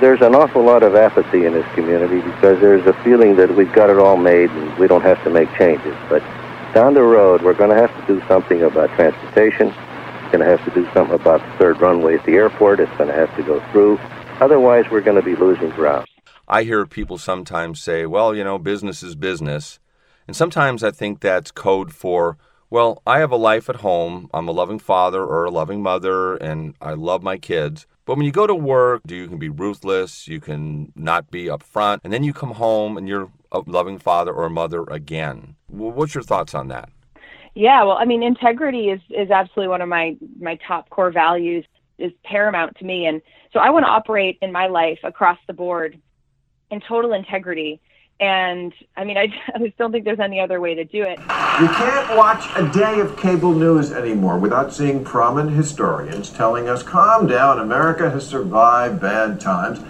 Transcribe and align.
there's 0.00 0.22
an 0.22 0.34
awful 0.34 0.62
lot 0.62 0.82
of 0.82 0.94
apathy 0.94 1.44
in 1.44 1.52
this 1.52 1.74
community 1.74 2.22
because 2.22 2.58
there's 2.60 2.86
a 2.86 2.94
feeling 3.04 3.36
that 3.36 3.54
we've 3.54 3.72
got 3.72 3.90
it 3.90 3.98
all 3.98 4.16
made 4.16 4.50
and 4.50 4.78
we 4.78 4.88
don't 4.88 5.02
have 5.02 5.22
to 5.24 5.30
make 5.30 5.52
changes. 5.58 5.94
But 6.08 6.20
down 6.74 6.94
the 6.94 7.02
road, 7.02 7.42
we're 7.42 7.54
going 7.54 7.68
to 7.70 7.76
have 7.76 7.94
to 8.00 8.14
do 8.14 8.26
something 8.26 8.62
about 8.62 8.88
transportation. 8.94 9.68
We're 9.68 10.30
going 10.32 10.40
to 10.40 10.56
have 10.56 10.64
to 10.64 10.70
do 10.70 10.90
something 10.94 11.14
about 11.14 11.40
the 11.44 11.58
third 11.58 11.80
runway 11.80 12.16
at 12.16 12.24
the 12.24 12.32
airport. 12.32 12.80
It's 12.80 12.96
going 12.96 13.10
to 13.10 13.14
have 13.14 13.34
to 13.36 13.42
go 13.42 13.60
through. 13.72 13.98
Otherwise, 14.40 14.86
we're 14.90 15.02
going 15.02 15.16
to 15.16 15.22
be 15.22 15.36
losing 15.36 15.68
ground. 15.70 16.06
I 16.48 16.62
hear 16.62 16.86
people 16.86 17.18
sometimes 17.18 17.80
say, 17.80 18.06
well, 18.06 18.34
you 18.34 18.42
know, 18.42 18.58
business 18.58 19.02
is 19.02 19.14
business. 19.14 19.78
And 20.26 20.34
sometimes 20.34 20.82
I 20.82 20.92
think 20.92 21.20
that's 21.20 21.50
code 21.50 21.92
for, 21.92 22.38
well, 22.70 23.02
I 23.06 23.18
have 23.18 23.32
a 23.32 23.36
life 23.36 23.68
at 23.68 23.76
home. 23.76 24.30
I'm 24.32 24.48
a 24.48 24.52
loving 24.52 24.78
father 24.78 25.22
or 25.22 25.44
a 25.44 25.50
loving 25.50 25.82
mother, 25.82 26.36
and 26.36 26.74
I 26.80 26.94
love 26.94 27.22
my 27.22 27.36
kids. 27.36 27.86
But 28.10 28.16
when 28.16 28.26
you 28.26 28.32
go 28.32 28.48
to 28.48 28.56
work, 28.56 29.02
you 29.06 29.28
can 29.28 29.38
be 29.38 29.48
ruthless, 29.48 30.26
you 30.26 30.40
can 30.40 30.92
not 30.96 31.30
be 31.30 31.44
upfront, 31.44 32.00
and 32.02 32.12
then 32.12 32.24
you 32.24 32.32
come 32.32 32.50
home 32.50 32.96
and 32.96 33.06
you're 33.06 33.30
a 33.52 33.60
loving 33.66 34.00
father 34.00 34.32
or 34.32 34.50
mother 34.50 34.82
again. 34.90 35.54
What's 35.68 36.16
your 36.16 36.24
thoughts 36.24 36.52
on 36.52 36.66
that? 36.66 36.88
Yeah, 37.54 37.84
well, 37.84 37.96
I 37.96 38.06
mean, 38.06 38.24
integrity 38.24 38.88
is 38.88 39.00
is 39.10 39.30
absolutely 39.30 39.68
one 39.68 39.80
of 39.80 39.88
my 39.88 40.16
my 40.40 40.58
top 40.66 40.90
core 40.90 41.12
values. 41.12 41.64
is 41.98 42.10
paramount 42.24 42.76
to 42.78 42.84
me, 42.84 43.06
and 43.06 43.22
so 43.52 43.60
I 43.60 43.70
want 43.70 43.84
to 43.84 43.90
operate 43.90 44.38
in 44.42 44.50
my 44.50 44.66
life 44.66 44.98
across 45.04 45.38
the 45.46 45.52
board 45.52 45.96
in 46.72 46.80
total 46.80 47.12
integrity. 47.12 47.80
And 48.20 48.74
I 48.96 49.04
mean, 49.04 49.16
I, 49.16 49.28
just 49.58 49.78
don't 49.78 49.92
think 49.92 50.04
there's 50.04 50.20
any 50.20 50.38
other 50.40 50.60
way 50.60 50.74
to 50.74 50.84
do 50.84 51.02
it. 51.02 51.18
You 51.18 51.68
can't 51.68 52.16
watch 52.16 52.44
a 52.54 52.68
day 52.70 53.00
of 53.00 53.16
cable 53.18 53.54
news 53.54 53.92
anymore 53.92 54.38
without 54.38 54.72
seeing 54.72 55.02
prominent 55.04 55.56
historians 55.56 56.30
telling 56.30 56.68
us, 56.68 56.82
calm 56.82 57.26
down, 57.26 57.58
America 57.58 58.10
has 58.10 58.26
survived 58.26 59.00
bad 59.00 59.40
times. 59.40 59.80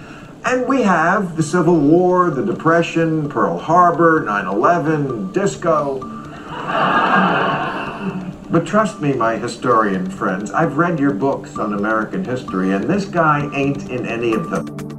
And 0.45 0.67
we 0.67 0.83
have 0.83 1.37
the 1.37 1.43
Civil 1.43 1.79
War, 1.79 2.31
the 2.31 2.45
Depression, 2.45 3.29
Pearl 3.29 3.59
Harbor, 3.59 4.23
9 4.25 4.47
11, 4.47 5.33
disco. 5.33 5.99
But 8.51 8.67
trust 8.67 9.01
me, 9.01 9.13
my 9.13 9.37
historian 9.37 10.11
friends, 10.11 10.51
I've 10.51 10.77
read 10.77 10.99
your 10.99 11.13
books 11.13 11.57
on 11.57 11.75
American 11.75 12.25
history, 12.25 12.73
and 12.73 12.85
this 12.85 13.05
guy 13.05 13.49
ain't 13.55 13.91
in 13.91 14.07
any 14.07 14.33
of 14.33 14.51
them. 14.51 14.90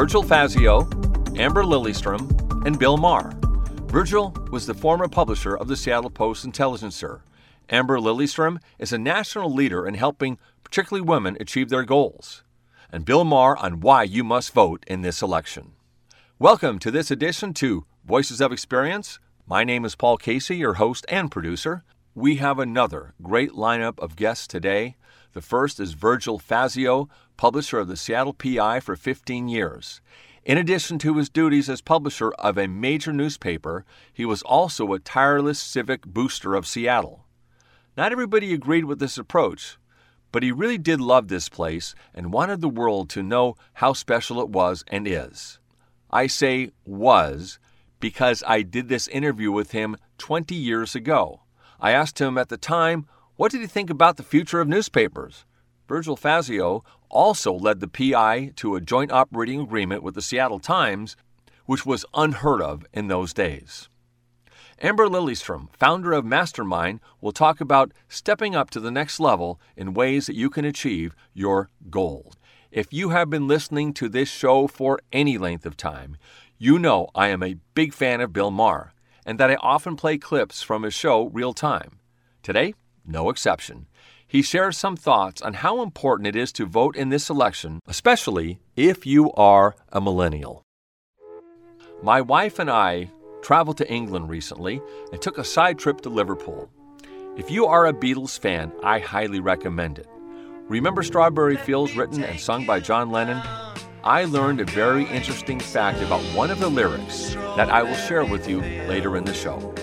Virgil 0.00 0.22
Fassio, 0.22 1.38
Amber 1.38 1.62
Lilyestrom, 1.62 2.64
and 2.64 2.78
Bill 2.78 2.96
Maher. 2.96 3.34
Virgil 3.88 4.34
was 4.50 4.64
the 4.64 4.72
former 4.72 5.08
publisher 5.08 5.54
of 5.54 5.68
the 5.68 5.76
Seattle 5.76 6.08
Post 6.08 6.42
Intelligencer. 6.42 7.20
Amber 7.68 7.98
Lilyestrom 7.98 8.62
is 8.78 8.94
a 8.94 8.98
national 8.98 9.52
leader 9.52 9.86
in 9.86 9.92
helping 9.92 10.38
particularly 10.64 11.06
women 11.06 11.36
achieve 11.38 11.68
their 11.68 11.84
goals. 11.84 12.44
And 12.90 13.04
Bill 13.04 13.24
Maher 13.24 13.58
on 13.58 13.80
why 13.80 14.04
you 14.04 14.24
must 14.24 14.54
vote 14.54 14.84
in 14.86 15.02
this 15.02 15.20
election. 15.20 15.72
Welcome 16.38 16.78
to 16.78 16.90
this 16.90 17.10
edition 17.10 17.52
to 17.54 17.84
Voices 18.02 18.40
of 18.40 18.52
Experience. 18.52 19.18
My 19.46 19.64
name 19.64 19.84
is 19.84 19.96
Paul 19.96 20.16
Casey, 20.16 20.56
your 20.56 20.74
host 20.74 21.04
and 21.10 21.30
producer. 21.30 21.84
We 22.14 22.36
have 22.36 22.58
another 22.58 23.12
great 23.20 23.50
lineup 23.50 23.98
of 23.98 24.16
guests 24.16 24.46
today. 24.46 24.96
The 25.32 25.42
first 25.42 25.78
is 25.78 25.92
Virgil 25.92 26.38
Fassio, 26.38 27.10
publisher 27.40 27.78
of 27.78 27.88
the 27.88 27.96
Seattle 27.96 28.34
PI 28.34 28.80
for 28.80 28.94
15 28.94 29.48
years. 29.48 30.02
In 30.44 30.58
addition 30.58 30.98
to 30.98 31.16
his 31.16 31.30
duties 31.30 31.70
as 31.70 31.80
publisher 31.80 32.32
of 32.32 32.58
a 32.58 32.68
major 32.68 33.14
newspaper, 33.14 33.86
he 34.12 34.26
was 34.26 34.42
also 34.42 34.92
a 34.92 34.98
tireless 34.98 35.58
civic 35.58 36.02
booster 36.04 36.54
of 36.54 36.66
Seattle. 36.66 37.24
Not 37.96 38.12
everybody 38.12 38.52
agreed 38.52 38.84
with 38.84 38.98
this 38.98 39.16
approach, 39.16 39.78
but 40.32 40.42
he 40.42 40.52
really 40.52 40.76
did 40.76 41.00
love 41.00 41.28
this 41.28 41.48
place 41.48 41.94
and 42.12 42.30
wanted 42.30 42.60
the 42.60 42.68
world 42.68 43.08
to 43.10 43.22
know 43.22 43.56
how 43.72 43.94
special 43.94 44.42
it 44.42 44.50
was 44.50 44.84
and 44.88 45.08
is. 45.08 45.58
I 46.10 46.26
say 46.26 46.72
was 46.84 47.58
because 48.00 48.44
I 48.46 48.60
did 48.60 48.90
this 48.90 49.08
interview 49.08 49.50
with 49.50 49.70
him 49.70 49.96
20 50.18 50.54
years 50.54 50.94
ago. 50.94 51.40
I 51.80 51.92
asked 51.92 52.20
him 52.20 52.36
at 52.36 52.50
the 52.50 52.58
time 52.58 53.06
what 53.36 53.50
did 53.50 53.62
he 53.62 53.66
think 53.66 53.88
about 53.88 54.18
the 54.18 54.22
future 54.22 54.60
of 54.60 54.68
newspapers? 54.68 55.46
Virgil 55.88 56.16
Fassio 56.16 56.84
also 57.10 57.52
led 57.52 57.80
the 57.80 57.88
PI 57.88 58.52
to 58.56 58.74
a 58.74 58.80
joint 58.80 59.12
operating 59.12 59.60
agreement 59.60 60.02
with 60.02 60.14
the 60.14 60.22
Seattle 60.22 60.58
Times, 60.58 61.16
which 61.66 61.84
was 61.84 62.04
unheard 62.14 62.62
of 62.62 62.84
in 62.92 63.08
those 63.08 63.32
days. 63.32 63.88
Amber 64.82 65.08
Lilyestrom, 65.08 65.68
founder 65.76 66.12
of 66.12 66.24
Mastermind, 66.24 67.00
will 67.20 67.32
talk 67.32 67.60
about 67.60 67.92
stepping 68.08 68.54
up 68.54 68.70
to 68.70 68.80
the 68.80 68.90
next 68.90 69.20
level 69.20 69.60
in 69.76 69.92
ways 69.92 70.26
that 70.26 70.36
you 70.36 70.48
can 70.48 70.64
achieve 70.64 71.14
your 71.34 71.68
goals. 71.90 72.34
If 72.70 72.92
you 72.92 73.10
have 73.10 73.28
been 73.28 73.46
listening 73.46 73.92
to 73.94 74.08
this 74.08 74.28
show 74.28 74.66
for 74.66 75.00
any 75.12 75.36
length 75.36 75.66
of 75.66 75.76
time, 75.76 76.16
you 76.56 76.78
know 76.78 77.08
I 77.14 77.28
am 77.28 77.42
a 77.42 77.56
big 77.74 77.92
fan 77.92 78.20
of 78.20 78.32
Bill 78.32 78.50
Maher 78.50 78.92
and 79.26 79.38
that 79.38 79.50
I 79.50 79.56
often 79.56 79.96
play 79.96 80.16
clips 80.18 80.62
from 80.62 80.84
his 80.84 80.94
show 80.94 81.26
real 81.26 81.52
time. 81.52 81.98
Today, 82.42 82.74
no 83.04 83.28
exception. 83.28 83.86
He 84.30 84.42
shares 84.42 84.78
some 84.78 84.96
thoughts 84.96 85.42
on 85.42 85.54
how 85.54 85.82
important 85.82 86.28
it 86.28 86.36
is 86.36 86.52
to 86.52 86.64
vote 86.64 86.94
in 86.94 87.08
this 87.08 87.30
election, 87.30 87.80
especially 87.88 88.60
if 88.76 89.04
you 89.04 89.32
are 89.32 89.74
a 89.88 90.00
millennial. 90.00 90.62
My 92.00 92.20
wife 92.20 92.60
and 92.60 92.70
I 92.70 93.10
traveled 93.42 93.78
to 93.78 93.92
England 93.92 94.28
recently 94.28 94.80
and 95.10 95.20
took 95.20 95.36
a 95.36 95.42
side 95.42 95.80
trip 95.80 96.02
to 96.02 96.10
Liverpool. 96.10 96.70
If 97.36 97.50
you 97.50 97.66
are 97.66 97.86
a 97.86 97.92
Beatles 97.92 98.38
fan, 98.38 98.70
I 98.84 99.00
highly 99.00 99.40
recommend 99.40 99.98
it. 99.98 100.06
Remember 100.68 101.02
Strawberry 101.02 101.56
Fields, 101.56 101.96
written 101.96 102.22
and 102.22 102.38
sung 102.38 102.64
by 102.64 102.78
John 102.78 103.10
Lennon? 103.10 103.42
I 104.04 104.26
learned 104.26 104.60
a 104.60 104.64
very 104.64 105.06
interesting 105.06 105.58
fact 105.58 106.00
about 106.02 106.22
one 106.36 106.52
of 106.52 106.60
the 106.60 106.70
lyrics 106.70 107.34
that 107.56 107.68
I 107.68 107.82
will 107.82 107.96
share 107.96 108.24
with 108.24 108.48
you 108.48 108.60
later 108.60 109.16
in 109.16 109.24
the 109.24 109.34
show. 109.34 109.74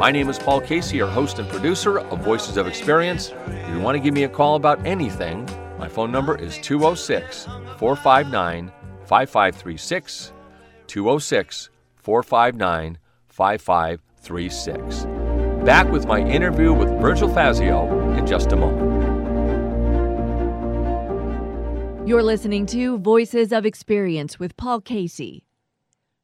My 0.00 0.10
name 0.10 0.30
is 0.30 0.38
Paul 0.38 0.62
Casey, 0.62 0.96
your 0.96 1.08
host 1.08 1.38
and 1.40 1.46
producer 1.46 1.98
of 1.98 2.24
Voices 2.24 2.56
of 2.56 2.66
Experience. 2.66 3.34
If 3.48 3.68
you 3.68 3.80
want 3.80 3.96
to 3.96 4.00
give 4.02 4.14
me 4.14 4.24
a 4.24 4.30
call 4.30 4.54
about 4.54 4.86
anything, 4.86 5.46
my 5.78 5.88
phone 5.88 6.10
number 6.10 6.34
is 6.38 6.56
206 6.60 7.44
459 7.76 8.72
5536. 9.04 10.32
206 10.86 11.70
459 11.96 12.98
5536. 13.28 15.04
Back 15.66 15.92
with 15.92 16.06
my 16.06 16.20
interview 16.20 16.72
with 16.72 16.88
Virgil 16.98 17.28
Fassio 17.28 18.16
in 18.16 18.26
just 18.26 18.52
a 18.52 18.56
moment. 18.56 18.88
You're 22.08 22.22
listening 22.22 22.64
to 22.68 22.96
Voices 23.00 23.52
of 23.52 23.66
Experience 23.66 24.38
with 24.38 24.56
Paul 24.56 24.80
Casey. 24.80 25.44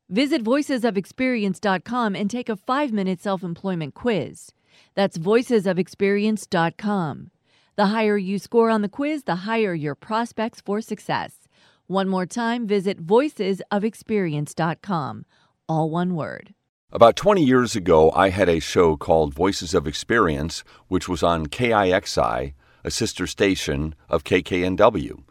Visit 0.08 0.44
voicesofexperience.com 0.44 2.14
and 2.14 2.30
take 2.30 2.48
a 2.48 2.54
five 2.56 2.92
minute 2.92 3.20
self 3.20 3.42
employment 3.42 3.94
quiz. 3.94 4.52
That's 4.94 5.18
voicesofexperience.com. 5.18 7.30
The 7.76 7.86
higher 7.86 8.16
you 8.16 8.38
score 8.38 8.70
on 8.70 8.82
the 8.82 8.88
quiz, 8.88 9.24
the 9.24 9.34
higher 9.36 9.74
your 9.74 9.94
prospects 9.94 10.60
for 10.60 10.80
success. 10.80 11.40
One 11.88 12.08
more 12.08 12.26
time, 12.26 12.66
visit 12.66 13.04
voicesofexperience.com. 13.04 15.26
All 15.68 15.90
one 15.90 16.14
word. 16.14 16.54
About 16.92 17.16
20 17.16 17.44
years 17.44 17.74
ago, 17.74 18.12
I 18.12 18.28
had 18.30 18.48
a 18.48 18.60
show 18.60 18.96
called 18.96 19.34
Voices 19.34 19.74
of 19.74 19.88
Experience, 19.88 20.62
which 20.88 21.08
was 21.08 21.24
on 21.24 21.48
KIXI, 21.48 22.54
a 22.84 22.90
sister 22.90 23.26
station 23.26 23.94
of 24.08 24.22
KKNW. 24.24 25.24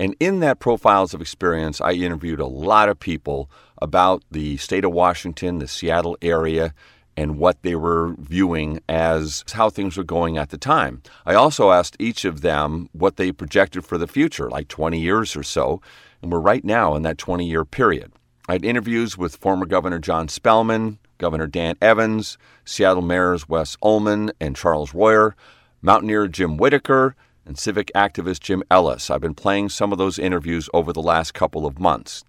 And 0.00 0.16
in 0.18 0.40
that 0.40 0.60
Profiles 0.60 1.12
of 1.12 1.20
Experience, 1.20 1.78
I 1.78 1.92
interviewed 1.92 2.40
a 2.40 2.46
lot 2.46 2.88
of 2.88 2.98
people 2.98 3.50
about 3.82 4.24
the 4.30 4.56
state 4.56 4.82
of 4.82 4.92
Washington, 4.92 5.58
the 5.58 5.68
Seattle 5.68 6.16
area, 6.22 6.72
and 7.18 7.36
what 7.36 7.60
they 7.60 7.74
were 7.74 8.14
viewing 8.18 8.80
as 8.88 9.44
how 9.52 9.68
things 9.68 9.98
were 9.98 10.02
going 10.02 10.38
at 10.38 10.48
the 10.48 10.56
time. 10.56 11.02
I 11.26 11.34
also 11.34 11.70
asked 11.70 11.96
each 11.98 12.24
of 12.24 12.40
them 12.40 12.88
what 12.92 13.18
they 13.18 13.30
projected 13.30 13.84
for 13.84 13.98
the 13.98 14.06
future, 14.06 14.48
like 14.48 14.68
20 14.68 14.98
years 14.98 15.36
or 15.36 15.42
so, 15.42 15.82
and 16.22 16.32
we're 16.32 16.40
right 16.40 16.64
now 16.64 16.94
in 16.94 17.02
that 17.02 17.18
20 17.18 17.46
year 17.46 17.66
period. 17.66 18.10
I 18.48 18.54
had 18.54 18.64
interviews 18.64 19.18
with 19.18 19.36
former 19.36 19.66
Governor 19.66 19.98
John 19.98 20.28
Spellman, 20.28 20.98
Governor 21.18 21.46
Dan 21.46 21.76
Evans, 21.82 22.38
Seattle 22.64 23.02
Mayors 23.02 23.50
Wes 23.50 23.76
Uhlman 23.82 24.30
and 24.40 24.56
Charles 24.56 24.94
Royer, 24.94 25.36
Mountaineer 25.82 26.26
Jim 26.26 26.56
Whitaker, 26.56 27.14
and 27.44 27.58
civic 27.58 27.90
activist 27.94 28.40
Jim 28.40 28.62
Ellis. 28.70 29.10
I've 29.10 29.20
been 29.20 29.34
playing 29.34 29.68
some 29.68 29.92
of 29.92 29.98
those 29.98 30.18
interviews 30.18 30.68
over 30.72 30.92
the 30.92 31.02
last 31.02 31.34
couple 31.34 31.66
of 31.66 31.78
months. 31.78 32.24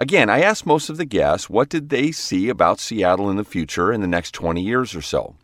Again, 0.00 0.30
I 0.30 0.40
asked 0.40 0.64
most 0.64 0.90
of 0.90 0.96
the 0.96 1.04
guests 1.04 1.50
what 1.50 1.68
did 1.68 1.88
they 1.88 2.12
see 2.12 2.48
about 2.48 2.78
Seattle 2.78 3.30
in 3.30 3.36
the 3.36 3.44
future 3.44 3.92
in 3.92 4.00
the 4.00 4.06
next 4.06 4.32
20 4.32 4.62
years 4.62 4.94
or 4.94 5.02
so. 5.02 5.34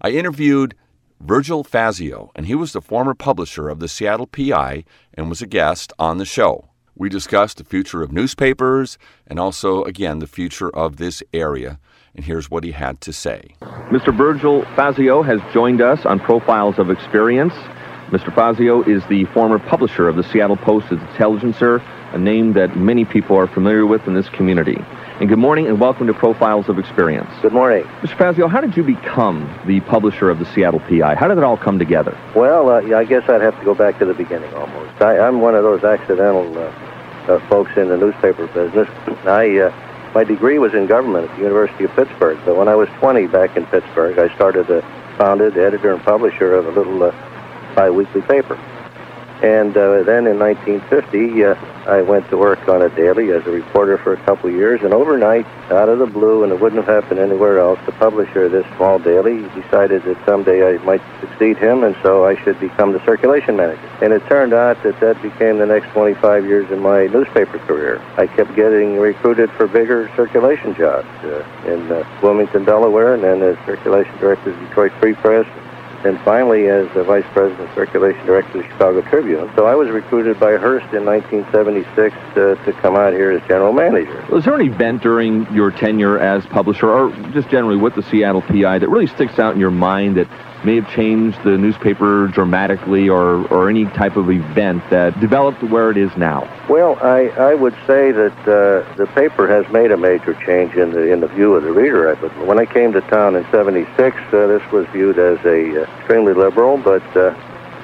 I 0.00 0.10
interviewed 0.10 0.74
Virgil 1.20 1.64
Fassio, 1.64 2.30
and 2.34 2.46
he 2.46 2.54
was 2.54 2.72
the 2.72 2.80
former 2.80 3.14
publisher 3.14 3.68
of 3.68 3.80
the 3.80 3.88
Seattle 3.88 4.26
PI 4.26 4.84
and 5.14 5.28
was 5.28 5.40
a 5.40 5.46
guest 5.46 5.92
on 5.98 6.18
the 6.18 6.24
show. 6.24 6.68
We 6.96 7.08
discussed 7.08 7.58
the 7.58 7.64
future 7.64 8.02
of 8.02 8.12
newspapers 8.12 8.98
and 9.26 9.40
also, 9.40 9.82
again, 9.84 10.18
the 10.18 10.26
future 10.26 10.70
of 10.70 10.96
this 10.96 11.22
area. 11.32 11.78
And 12.14 12.24
here's 12.24 12.50
what 12.50 12.62
he 12.62 12.72
had 12.72 13.00
to 13.00 13.12
say. 13.12 13.56
Mr. 13.90 14.16
Virgil 14.16 14.62
Fassio 14.76 15.24
has 15.24 15.40
joined 15.52 15.80
us 15.80 16.04
on 16.04 16.20
Profiles 16.20 16.78
of 16.78 16.90
Experience. 16.90 17.54
Mr. 18.10 18.32
Fassio 18.34 18.86
is 18.86 19.02
the 19.06 19.24
former 19.32 19.58
publisher 19.58 20.08
of 20.08 20.16
the 20.16 20.22
Seattle 20.22 20.58
Post 20.58 20.92
Intelligencer, 20.92 21.76
a 22.12 22.18
name 22.18 22.52
that 22.52 22.76
many 22.76 23.06
people 23.06 23.34
are 23.34 23.46
familiar 23.46 23.86
with 23.86 24.06
in 24.06 24.12
this 24.12 24.28
community. 24.28 24.76
And 25.20 25.28
good 25.28 25.38
morning 25.38 25.66
and 25.66 25.80
welcome 25.80 26.06
to 26.08 26.12
Profiles 26.12 26.68
of 26.68 26.78
Experience. 26.78 27.30
Good 27.40 27.54
morning. 27.54 27.84
Mr. 28.02 28.14
Fassio, 28.14 28.50
how 28.50 28.60
did 28.60 28.76
you 28.76 28.82
become 28.82 29.48
the 29.66 29.80
publisher 29.80 30.28
of 30.28 30.38
the 30.38 30.44
Seattle 30.44 30.80
PI? 30.80 31.14
How 31.14 31.28
did 31.28 31.38
it 31.38 31.44
all 31.44 31.56
come 31.56 31.78
together? 31.78 32.16
Well, 32.36 32.68
uh, 32.68 32.82
I 32.94 33.04
guess 33.04 33.26
I'd 33.28 33.40
have 33.40 33.58
to 33.58 33.64
go 33.64 33.74
back 33.74 33.98
to 34.00 34.04
the 34.04 34.14
beginning 34.14 34.52
almost. 34.52 35.00
I, 35.00 35.26
am 35.26 35.40
one 35.40 35.54
of 35.54 35.62
those 35.62 35.82
accidental 35.82 36.58
uh, 36.58 36.60
uh, 37.26 37.48
folks 37.48 37.72
in 37.78 37.88
the 37.88 37.96
newspaper 37.96 38.46
business. 38.48 38.88
I 39.24 39.58
uh, 39.60 40.10
my 40.14 40.24
degree 40.24 40.58
was 40.58 40.74
in 40.74 40.86
government 40.86 41.30
at 41.30 41.36
the 41.36 41.42
University 41.42 41.84
of 41.84 41.90
Pittsburgh, 41.92 42.38
but 42.44 42.54
when 42.54 42.68
I 42.68 42.76
was 42.76 42.88
20 43.00 43.26
back 43.28 43.56
in 43.56 43.66
Pittsburgh, 43.66 44.16
I 44.18 44.32
started, 44.36 44.70
a, 44.70 44.82
founded, 45.16 45.56
editor, 45.56 45.92
and 45.92 46.02
publisher 46.04 46.54
of 46.54 46.66
a 46.66 46.70
little 46.70 47.02
uh, 47.02 47.33
bi-weekly 47.74 48.22
paper. 48.22 48.58
And 49.44 49.76
uh, 49.76 50.04
then 50.04 50.26
in 50.26 50.38
1950, 50.38 51.44
uh, 51.44 51.54
I 51.86 52.00
went 52.00 52.30
to 52.30 52.38
work 52.38 52.66
on 52.66 52.80
a 52.80 52.88
daily 52.88 53.30
as 53.32 53.46
a 53.46 53.50
reporter 53.50 53.98
for 53.98 54.14
a 54.14 54.16
couple 54.24 54.48
of 54.48 54.56
years. 54.56 54.80
And 54.82 54.94
overnight, 54.94 55.44
out 55.70 55.90
of 55.90 55.98
the 55.98 56.06
blue, 56.06 56.44
and 56.44 56.52
it 56.52 56.60
wouldn't 56.60 56.82
have 56.82 57.02
happened 57.02 57.20
anywhere 57.20 57.58
else, 57.58 57.78
the 57.84 57.92
publisher 57.92 58.46
of 58.46 58.52
this 58.52 58.64
small 58.76 58.98
daily 58.98 59.42
decided 59.60 60.02
that 60.04 60.16
someday 60.24 60.66
I 60.66 60.78
might 60.84 61.02
succeed 61.20 61.58
him, 61.58 61.84
and 61.84 61.94
so 62.02 62.24
I 62.24 62.42
should 62.42 62.58
become 62.58 62.92
the 62.92 63.04
circulation 63.04 63.56
manager. 63.56 63.86
And 64.00 64.14
it 64.14 64.26
turned 64.28 64.54
out 64.54 64.82
that 64.82 64.98
that 65.00 65.20
became 65.20 65.58
the 65.58 65.66
next 65.66 65.90
25 65.92 66.46
years 66.46 66.70
of 66.70 66.78
my 66.78 67.06
newspaper 67.08 67.58
career. 67.58 68.00
I 68.16 68.28
kept 68.28 68.54
getting 68.56 68.98
recruited 68.98 69.50
for 69.50 69.66
bigger 69.66 70.10
circulation 70.16 70.74
jobs 70.74 71.08
uh, 71.22 71.44
in 71.66 71.92
uh, 71.92 72.08
Wilmington, 72.22 72.64
Delaware, 72.64 73.12
and 73.12 73.22
then 73.22 73.42
as 73.42 73.58
circulation 73.66 74.16
director 74.18 74.52
of 74.52 74.60
Detroit 74.60 74.92
Free 75.00 75.14
Press, 75.14 75.46
and 76.04 76.20
finally 76.20 76.68
as 76.68 76.92
the 76.94 77.02
vice 77.02 77.24
president 77.32 77.74
circulation 77.74 78.24
director 78.26 78.58
of 78.58 78.64
the 78.64 78.70
Chicago 78.70 79.00
Tribune. 79.02 79.50
So 79.56 79.66
I 79.66 79.74
was 79.74 79.88
recruited 79.88 80.38
by 80.38 80.56
Hearst 80.56 80.92
in 80.92 81.04
1976 81.04 82.14
to, 82.34 82.52
uh, 82.52 82.64
to 82.64 82.72
come 82.74 82.94
out 82.96 83.12
here 83.14 83.30
as 83.32 83.46
general 83.48 83.72
manager. 83.72 84.24
Was 84.30 84.44
there 84.44 84.54
an 84.54 84.66
event 84.66 85.02
during 85.02 85.52
your 85.52 85.70
tenure 85.70 86.18
as 86.18 86.44
publisher, 86.46 86.90
or 86.90 87.10
just 87.32 87.48
generally 87.48 87.76
with 87.76 87.94
the 87.94 88.02
Seattle 88.02 88.42
PI, 88.42 88.78
that 88.78 88.88
really 88.88 89.06
sticks 89.06 89.38
out 89.38 89.54
in 89.54 89.60
your 89.60 89.70
mind 89.70 90.16
that 90.16 90.28
may 90.64 90.76
have 90.76 90.90
changed 90.90 91.42
the 91.44 91.56
newspaper 91.56 92.28
dramatically 92.28 93.08
or, 93.08 93.46
or 93.48 93.68
any 93.68 93.84
type 93.84 94.16
of 94.16 94.30
event 94.30 94.82
that 94.90 95.18
developed 95.20 95.62
where 95.62 95.90
it 95.90 95.96
is 95.96 96.14
now? 96.16 96.48
Well, 96.68 96.98
I, 97.02 97.28
I 97.28 97.54
would 97.54 97.74
say 97.86 98.12
that 98.12 98.38
uh, 98.40 98.94
the 98.96 99.06
paper 99.14 99.46
has 99.48 99.70
made 99.72 99.90
a 99.90 99.96
major 99.96 100.34
change 100.46 100.74
in 100.74 100.92
the 100.92 101.12
in 101.12 101.20
the 101.20 101.28
view 101.28 101.54
of 101.54 101.62
the 101.62 101.72
reader. 101.72 102.14
But 102.16 102.46
when 102.46 102.58
I 102.58 102.66
came 102.66 102.92
to 102.92 103.00
town 103.02 103.36
in 103.36 103.44
'76, 103.50 104.16
uh, 104.16 104.46
this 104.46 104.72
was 104.72 104.86
viewed 104.88 105.18
as 105.18 105.38
a 105.44 105.82
uh, 105.82 105.96
extremely 105.98 106.32
liberal, 106.32 106.78
but 106.78 107.04
uh, 107.16 107.34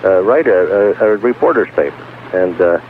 uh, 0.04 0.22
right 0.22 0.46
a, 0.46 1.02
a, 1.02 1.12
a, 1.12 1.16
reporter's 1.18 1.68
paper. 1.74 2.06
And 2.32 2.60
uh, 2.60 2.80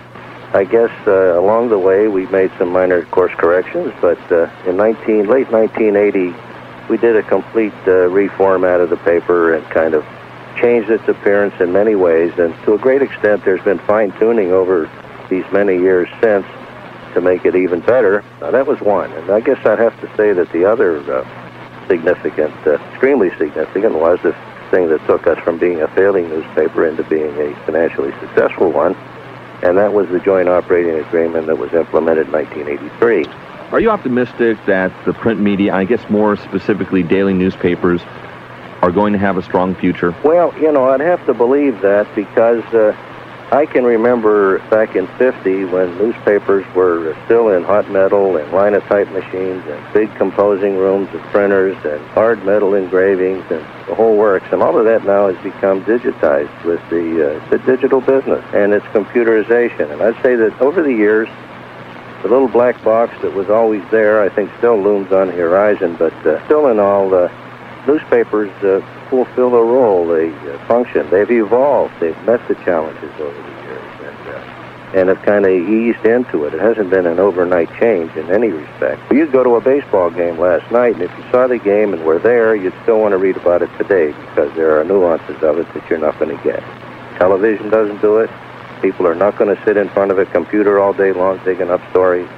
I 0.53 0.65
guess 0.65 0.91
along 1.07 1.71
the 1.71 1.79
way 1.79 2.09
we 2.09 2.27
made 2.27 2.51
some 2.59 2.71
minor 2.71 3.05
course 3.07 3.33
corrections. 3.37 3.93
But 4.01 4.19
in 4.67 4.77
19 4.77 5.27
late 5.27 5.51
1980 5.51 6.50
we 6.91 6.99
did 6.99 7.15
a 7.15 7.23
complete 7.23 7.73
uh, 7.85 8.11
reformat 8.11 8.83
of 8.83 8.91
the 8.91 8.97
paper 8.99 9.55
and 9.55 9.65
kind 9.71 9.95
of 9.95 10.05
changed 10.57 10.91
its 10.91 11.07
appearance 11.07 11.55
in 11.61 11.73
many 11.73 11.95
ways. 11.95 12.37
And 12.37 12.53
to 12.65 12.75
a 12.75 12.79
great 12.79 13.01
extent, 13.01 13.45
there's 13.45 13.63
been 13.63 13.79
fine 13.79 14.11
tuning 14.19 14.51
over 14.51 14.91
these 15.31 15.45
many 15.53 15.75
years 15.77 16.09
since 16.21 16.45
to 17.15 17.21
make 17.21 17.45
it 17.45 17.55
even 17.55 17.79
better. 17.81 18.25
Now, 18.41 18.51
that 18.51 18.67
was 18.67 18.81
one. 18.81 19.13
And 19.13 19.31
I 19.31 19.41
guess 19.41 19.65
I'd 19.65 19.79
have 19.79 19.99
to 20.01 20.17
say 20.17 20.33
that 20.33 20.51
the 20.53 20.65
other 20.65 20.99
uh, 20.99 21.87
significant, 21.87 22.55
uh, 22.67 22.73
extremely 22.91 23.31
significant, 23.39 23.95
was 23.95 24.19
the 24.25 24.37
thing 24.73 24.89
that 24.89 25.05
took 25.07 25.29
us 25.29 25.39
from 25.45 25.59
being 25.59 25.81
a 25.81 25.89
failing 25.95 26.29
newspaper 26.29 26.87
into 26.87 27.05
being 27.05 27.31
a 27.41 27.55
financially 27.67 28.13
successful 28.19 28.73
one. 28.73 28.97
And 29.63 29.79
that 29.79 29.93
was 29.93 30.09
the 30.09 30.19
joint 30.19 30.49
operating 30.49 30.99
agreement 30.99 31.47
that 31.47 31.57
was 31.57 31.73
implemented 31.73 32.27
in 32.27 32.33
1983. 32.33 33.50
Are 33.73 33.79
you 33.79 33.91
optimistic 33.91 34.59
that 34.67 34.93
the 35.05 35.13
print 35.13 35.39
media, 35.39 35.73
I 35.73 35.85
guess 35.85 36.03
more 36.11 36.37
specifically 36.37 37.05
daily 37.05 37.35
newspapers, 37.35 38.03
are 38.83 38.91
going 38.91 39.13
to 39.13 39.19
have 39.21 39.37
a 39.37 39.43
strong 39.43 39.77
future? 39.77 40.13
Well, 40.25 40.53
you 40.59 40.73
know, 40.73 40.89
I'd 40.89 41.01
have 41.01 41.25
to 41.27 41.35
believe 41.35 41.81
that 41.83 42.13
because 42.17 42.65
uh, 42.75 42.97
I 43.53 43.67
can 43.67 43.85
remember 43.85 44.59
back 44.71 44.97
in 44.97 45.07
50 45.19 45.67
when 45.67 45.97
newspapers 45.99 46.67
were 46.75 47.17
still 47.27 47.51
in 47.51 47.63
hot 47.63 47.89
metal 47.93 48.37
and 48.37 48.53
linotype 48.53 49.09
machines 49.13 49.65
and 49.69 49.93
big 49.95 50.13
composing 50.17 50.77
rooms 50.77 51.09
and 51.13 51.21
printers 51.31 51.77
and 51.85 52.05
hard 52.09 52.45
metal 52.45 52.75
engravings 52.75 53.45
and 53.51 53.61
the 53.87 53.95
whole 53.95 54.17
works. 54.17 54.47
And 54.51 54.65
all 54.65 54.77
of 54.77 54.85
that 54.87 55.05
now 55.05 55.33
has 55.33 55.41
become 55.45 55.85
digitized 55.85 56.65
with 56.65 56.81
the, 56.91 57.37
uh, 57.37 57.51
the 57.51 57.59
digital 57.59 58.01
business 58.01 58.45
and 58.53 58.73
its 58.73 58.87
computerization. 58.87 59.93
And 59.93 60.03
I'd 60.03 60.21
say 60.25 60.35
that 60.35 60.61
over 60.61 60.83
the 60.83 60.93
years, 60.93 61.29
the 62.23 62.29
little 62.29 62.49
black 62.49 62.83
box 62.85 63.15
that 63.23 63.33
was 63.33 63.49
always 63.49 63.83
there, 63.91 64.23
I 64.23 64.29
think, 64.29 64.51
still 64.59 64.81
looms 64.81 65.13
on 65.13 65.29
the 65.29 65.33
horizon. 65.33 65.97
But 65.97 66.13
uh, 66.27 66.45
still, 66.47 66.67
in 66.69 66.79
all, 66.79 67.09
the 67.09 67.31
newspapers 67.87 68.51
uh, 68.63 68.81
fulfill 69.09 69.55
a 69.55 69.65
role, 69.65 70.07
they 70.07 70.31
uh, 70.31 70.67
function. 70.67 71.09
They've 71.11 71.31
evolved. 71.31 71.95
They've 72.01 72.21
met 72.25 72.47
the 72.47 72.55
challenges 72.57 73.13
over 73.19 73.43
the 73.43 73.63
years, 73.63 73.83
and 74.03 74.29
uh, 74.29 74.61
and 74.93 75.09
have 75.09 75.23
kind 75.23 75.47
of 75.47 75.53
eased 75.53 76.05
into 76.05 76.45
it. 76.45 76.53
It 76.53 76.61
hasn't 76.61 76.91
been 76.91 77.07
an 77.07 77.19
overnight 77.19 77.71
change 77.79 78.15
in 78.17 78.31
any 78.31 78.49
respect. 78.49 79.01
You'd 79.11 79.33
go 79.33 79.43
to 79.43 79.57
a 79.57 79.61
baseball 79.61 80.11
game 80.11 80.39
last 80.39 80.71
night, 80.71 80.95
and 80.95 81.03
if 81.03 81.11
you 81.17 81.25
saw 81.31 81.47
the 81.47 81.59
game 81.59 81.95
and 81.95 82.05
were 82.05 82.19
there, 82.19 82.55
you'd 82.55 82.75
still 82.83 83.01
want 83.01 83.13
to 83.13 83.19
read 83.19 83.37
about 83.37 83.63
it 83.63 83.71
today 83.79 84.09
because 84.09 84.55
there 84.57 84.79
are 84.79 84.85
nuances 84.85 85.43
of 85.43 85.59
it 85.59 85.73
that 85.75 85.89
you're 85.89 85.99
not 85.99 86.19
going 86.19 86.37
to 86.37 86.45
get. 86.45 86.63
Television 87.19 87.71
doesn't 87.71 88.01
do 88.03 88.19
it. 88.19 88.31
People 88.83 89.07
are 89.07 89.15
not 89.15 89.37
going 89.37 89.55
to 89.55 89.63
sit 89.65 89.77
in 89.77 89.89
front 89.91 90.11
of 90.11 90.19
a 90.19 90.27
computer 90.27 90.81
all 90.81 90.93
day 90.93 91.13
long 91.13 91.41
digging 91.45 91.71
up 91.71 91.81
stories. 91.91 92.29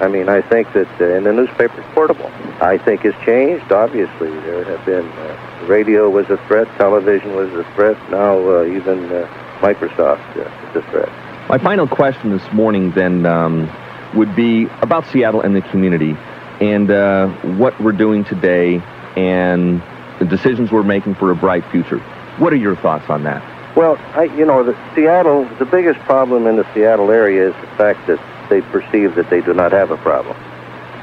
I 0.00 0.06
mean, 0.06 0.28
I 0.28 0.42
think 0.42 0.72
that, 0.74 0.88
uh, 1.00 1.16
and 1.16 1.26
the 1.26 1.32
newspaper's 1.32 1.84
portable. 1.92 2.30
I 2.60 2.78
think 2.78 3.04
it's 3.04 3.18
changed. 3.24 3.72
Obviously, 3.72 4.30
there 4.30 4.64
have 4.64 4.84
been 4.86 5.06
uh, 5.06 5.66
radio 5.66 6.08
was 6.08 6.28
a 6.30 6.36
threat, 6.46 6.68
television 6.78 7.34
was 7.34 7.52
a 7.52 7.64
threat. 7.74 7.96
Now 8.10 8.38
uh, 8.38 8.64
even 8.64 9.10
uh, 9.12 9.26
Microsoft 9.60 10.36
uh, 10.36 10.70
is 10.70 10.76
a 10.76 10.90
threat. 10.90 11.08
My 11.48 11.58
final 11.58 11.88
question 11.88 12.30
this 12.30 12.52
morning 12.52 12.92
then 12.92 13.26
um, 13.26 13.70
would 14.14 14.36
be 14.36 14.66
about 14.82 15.06
Seattle 15.06 15.40
and 15.40 15.56
the 15.56 15.62
community, 15.62 16.16
and 16.60 16.90
uh, 16.90 17.28
what 17.56 17.80
we're 17.80 17.92
doing 17.92 18.24
today, 18.24 18.82
and 19.16 19.82
the 20.20 20.24
decisions 20.24 20.70
we're 20.70 20.82
making 20.82 21.16
for 21.16 21.30
a 21.32 21.36
bright 21.36 21.64
future. 21.72 21.98
What 22.38 22.52
are 22.52 22.56
your 22.56 22.76
thoughts 22.76 23.10
on 23.10 23.24
that? 23.24 23.57
Well, 23.78 23.96
I, 24.16 24.24
you 24.24 24.44
know, 24.44 24.64
the 24.64 24.76
Seattle, 24.92 25.44
the 25.60 25.64
biggest 25.64 26.00
problem 26.00 26.48
in 26.48 26.56
the 26.56 26.66
Seattle 26.74 27.12
area 27.12 27.50
is 27.50 27.54
the 27.60 27.68
fact 27.76 28.08
that 28.08 28.18
they 28.50 28.60
perceive 28.60 29.14
that 29.14 29.30
they 29.30 29.40
do 29.40 29.54
not 29.54 29.70
have 29.70 29.92
a 29.92 29.96
problem, 29.98 30.36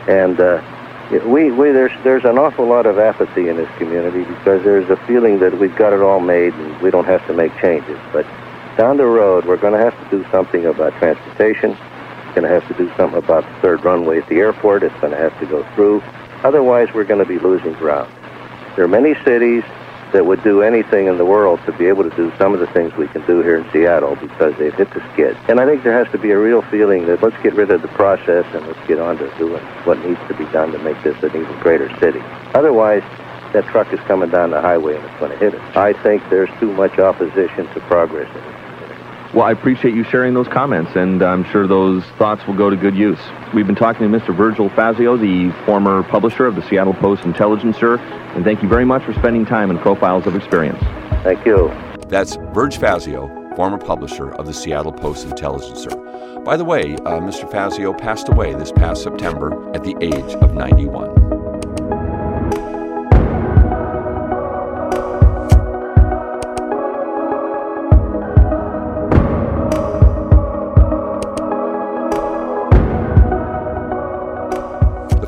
and 0.10 0.38
uh, 0.42 0.62
we, 1.26 1.52
we 1.52 1.72
there's 1.72 1.94
there's 2.04 2.26
an 2.26 2.38
awful 2.38 2.68
lot 2.68 2.86
of 2.86 3.00
apathy 3.00 3.48
in 3.48 3.56
this 3.56 3.70
community 3.78 4.26
because 4.26 4.62
there's 4.66 4.90
a 4.90 4.98
feeling 5.08 5.40
that 5.40 5.58
we've 5.58 5.76
got 5.78 5.94
it 5.94 6.02
all 6.02 6.20
made 6.20 6.54
and 6.54 6.82
we 6.82 6.92
don't 6.92 7.06
have 7.06 7.26
to 7.28 7.34
make 7.34 7.58
changes. 7.62 7.98
But 8.12 8.28
down 8.76 8.98
the 8.98 9.06
road, 9.06 9.46
we're 9.46 9.56
going 9.56 9.72
to 9.72 9.80
have 9.80 9.98
to 9.98 10.18
do 10.18 10.30
something 10.30 10.66
about 10.66 10.92
transportation. 10.98 11.70
We're 11.70 12.42
going 12.42 12.44
to 12.44 12.50
have 12.50 12.68
to 12.68 12.74
do 12.74 12.94
something 12.98 13.20
about 13.20 13.46
the 13.46 13.62
third 13.62 13.86
runway 13.86 14.18
at 14.18 14.28
the 14.28 14.36
airport. 14.36 14.84
It's 14.84 15.00
going 15.00 15.14
to 15.14 15.18
have 15.18 15.40
to 15.40 15.46
go 15.46 15.64
through. 15.76 16.04
Otherwise, 16.44 16.90
we're 16.94 17.06
going 17.06 17.24
to 17.24 17.26
be 17.26 17.40
losing 17.40 17.72
ground. 17.76 18.12
There 18.76 18.84
are 18.84 18.90
many 18.90 19.16
cities 19.24 19.64
that 20.14 20.26
would 20.26 20.44
do 20.44 20.62
anything 20.62 21.08
in 21.08 21.18
the 21.18 21.26
world 21.26 21.60
to 21.66 21.72
be 21.74 21.88
able 21.88 22.04
to 22.04 22.16
do 22.16 22.32
some 22.38 22.54
of 22.54 22.60
the 22.60 22.68
things 22.68 22.96
we 22.96 23.08
can 23.08 23.26
do 23.26 23.42
here 23.42 23.58
in 23.58 23.72
Seattle 23.72 24.16
because 24.16 24.56
they've 24.58 24.74
hit 24.74 24.90
the 24.94 25.02
skid. 25.14 25.38
And 25.50 25.60
I 25.60 25.66
think 25.66 25.84
there 25.84 25.98
has 25.98 26.12
to 26.12 26.18
be 26.18 26.32
a 26.32 26.38
real 26.38 26.62
feeling 26.64 27.06
that 27.08 27.22
let's 27.22 27.38
get 27.44 27.54
rid 27.54 27.72
of 27.72 27.82
the 27.82 27.88
process 27.90 28.46
and 28.54 28.66
let's 28.68 28.88
get 28.88 29.00
on 29.00 29.18
to 29.18 29.30
doing 29.38 29.64
what 29.84 30.00
needs 30.06 30.20
to 30.28 30.34
be 30.34 30.46
done 30.46 30.72
to 30.72 30.80
make 30.80 31.02
this 31.04 31.22
an 31.24 31.30
even 31.30 31.60
greater 31.60 31.90
city. 32.00 32.22
Otherwise, 32.54 33.04
that 33.54 33.66
truck 33.68 33.92
is 33.94 34.00
coming 34.02 34.30
down 34.30 34.52
the 34.52 34.62
highway 34.62 34.96
and 34.96 35.06
it's 35.06 35.20
going 35.20 35.32
to 35.32 35.38
hit 35.38 35.54
it. 35.54 35.62
I 35.76 35.94
think 35.94 36.30
there's 36.30 36.50
too 36.60 36.72
much 36.74 37.00
opposition 37.00 37.68
to 37.74 37.80
progress 37.82 38.30
in 38.36 38.44
it. 38.44 38.65
Well, 39.36 39.44
I 39.44 39.52
appreciate 39.52 39.94
you 39.94 40.06
sharing 40.06 40.34
those 40.34 40.48
comments, 40.48 40.96
and 40.96 41.22
I'm 41.22 41.44
sure 41.52 41.68
those 41.68 42.06
thoughts 42.18 42.48
will 42.48 42.54
go 42.54 42.70
to 42.70 42.78
good 42.78 42.96
use. 42.96 43.20
We've 43.54 43.68
been 43.68 43.76
talking 43.76 44.10
to 44.10 44.18
Mr. 44.18 44.34
Virgil 44.34 44.70
Fassio, 44.70 45.20
the 45.20 45.52
former 45.66 46.04
publisher 46.04 46.46
of 46.46 46.56
the 46.56 46.62
Seattle 46.62 46.94
Post 46.94 47.26
Intelligencer, 47.26 47.98
and 47.98 48.46
thank 48.46 48.64
you 48.64 48.70
very 48.70 48.86
much 48.86 49.04
for 49.04 49.12
spending 49.12 49.46
time 49.46 49.72
in 49.72 49.78
Profiles 49.78 50.26
of 50.26 50.38
Experience. 50.38 50.80
Thank 51.24 51.46
you. 51.46 51.68
That's 52.08 52.38
Virg 52.54 52.72
Fassio, 52.72 53.54
former 53.58 53.78
publisher 53.78 54.34
of 54.36 54.48
the 54.48 54.54
Seattle 54.54 54.94
Post 54.94 55.26
Intelligencer. 55.26 55.90
By 56.46 56.56
the 56.56 56.64
way, 56.64 56.94
uh, 56.94 57.20
Mr. 57.20 57.44
Fassio 57.52 57.92
passed 57.98 58.30
away 58.30 58.54
this 58.54 58.72
past 58.72 59.04
September 59.04 59.52
at 59.76 59.84
the 59.84 59.98
age 60.00 60.34
of 60.36 60.54
91. 60.54 61.35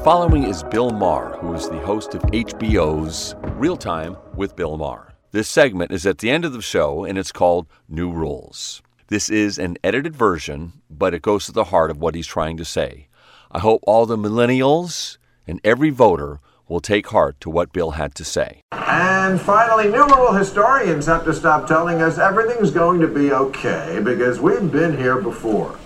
Following 0.08 0.46
is 0.46 0.64
Bill 0.64 0.92
Maher, 0.92 1.38
who 1.42 1.54
is 1.54 1.68
the 1.68 1.80
host 1.80 2.16
of 2.16 2.22
HBO's 2.32 3.36
Real 3.58 3.76
Time 3.76 4.16
with 4.36 4.56
Bill 4.56 4.78
Maher. 4.78 5.14
This 5.32 5.50
segment 5.50 5.92
is 5.92 6.06
at 6.06 6.20
the 6.20 6.30
end 6.30 6.46
of 6.46 6.54
the 6.54 6.62
show 6.62 7.04
and 7.04 7.18
it's 7.18 7.34
called 7.34 7.68
New 7.90 8.10
Rules. 8.10 8.82
This 9.10 9.30
is 9.30 9.60
an 9.60 9.78
edited 9.84 10.16
version, 10.16 10.82
but 10.90 11.14
it 11.14 11.22
goes 11.22 11.46
to 11.48 11.52
the 11.52 11.66
heart 11.66 11.92
of 11.92 11.98
what 11.98 12.16
he's 12.16 12.26
trying 12.26 12.56
to 12.56 12.64
say. 12.64 13.10
I 13.52 13.60
hope 13.60 13.82
all 13.86 14.06
the 14.06 14.16
millennials 14.16 15.18
and 15.46 15.60
every 15.66 15.90
voter 15.90 16.40
will 16.70 16.80
take 16.80 17.08
heart 17.08 17.42
to 17.42 17.50
what 17.50 17.74
Bill 17.74 17.92
had 17.92 18.16
to 18.16 18.24
say. 18.24 18.62
And 18.72 19.42
finally, 19.42 19.90
numeral 19.90 20.32
historians 20.32 21.06
have 21.08 21.26
to 21.26 21.34
stop 21.34 21.68
telling 21.68 22.02
us 22.02 22.18
everything's 22.18 22.72
going 22.72 23.02
to 23.02 23.10
be 23.10 23.34
okay 23.34 24.00
because 24.02 24.40
we've 24.40 24.72
been 24.72 24.98
here 24.98 25.20
before. 25.20 25.78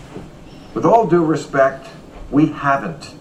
With 0.76 0.86
all 0.86 1.08
due 1.08 1.26
respect, 1.26 1.88
we 2.30 2.46
haven't. 2.46 3.16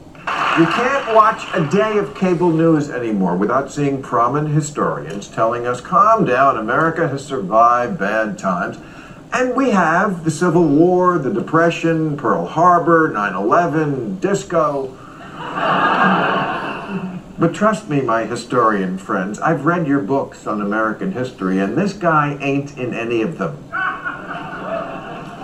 You 0.59 0.66
can't 0.66 1.14
watch 1.14 1.47
a 1.54 1.64
day 1.71 1.97
of 1.99 2.12
cable 2.16 2.50
news 2.50 2.90
anymore 2.90 3.37
without 3.37 3.71
seeing 3.71 4.02
prominent 4.02 4.52
historians 4.52 5.28
telling 5.28 5.64
us, 5.64 5.80
calm 5.80 6.25
down, 6.25 6.59
America 6.59 7.07
has 7.07 7.25
survived 7.25 8.00
bad 8.00 8.37
times. 8.37 8.76
And 9.33 9.54
we 9.54 9.71
have 9.71 10.25
the 10.25 10.30
Civil 10.30 10.66
War, 10.66 11.19
the 11.19 11.33
Depression, 11.33 12.16
Pearl 12.16 12.47
Harbor, 12.47 13.12
9 13.14 13.35
11, 13.35 14.19
disco. 14.19 14.88
But 17.38 17.54
trust 17.54 17.88
me, 17.88 18.00
my 18.00 18.25
historian 18.25 18.99
friends, 18.99 19.38
I've 19.38 19.64
read 19.64 19.87
your 19.87 20.00
books 20.00 20.49
on 20.49 20.61
American 20.61 21.12
history, 21.12 21.61
and 21.61 21.78
this 21.78 21.92
guy 21.92 22.37
ain't 22.40 22.76
in 22.76 22.92
any 22.92 23.23
of 23.23 23.38
them. 23.38 23.69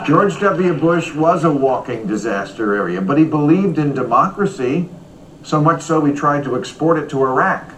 George 0.07 0.39
W. 0.39 0.73
Bush 0.73 1.13
was 1.13 1.43
a 1.43 1.51
walking 1.51 2.07
disaster 2.07 2.77
area, 2.77 3.01
but 3.01 3.19
he 3.19 3.25
believed 3.25 3.77
in 3.77 3.93
democracy, 3.93 4.89
so 5.43 5.61
much 5.61 5.83
so 5.83 6.05
he 6.05 6.13
tried 6.15 6.45
to 6.45 6.57
export 6.57 6.97
it 6.97 7.11
to 7.11 7.25
Iraq. 7.25 7.73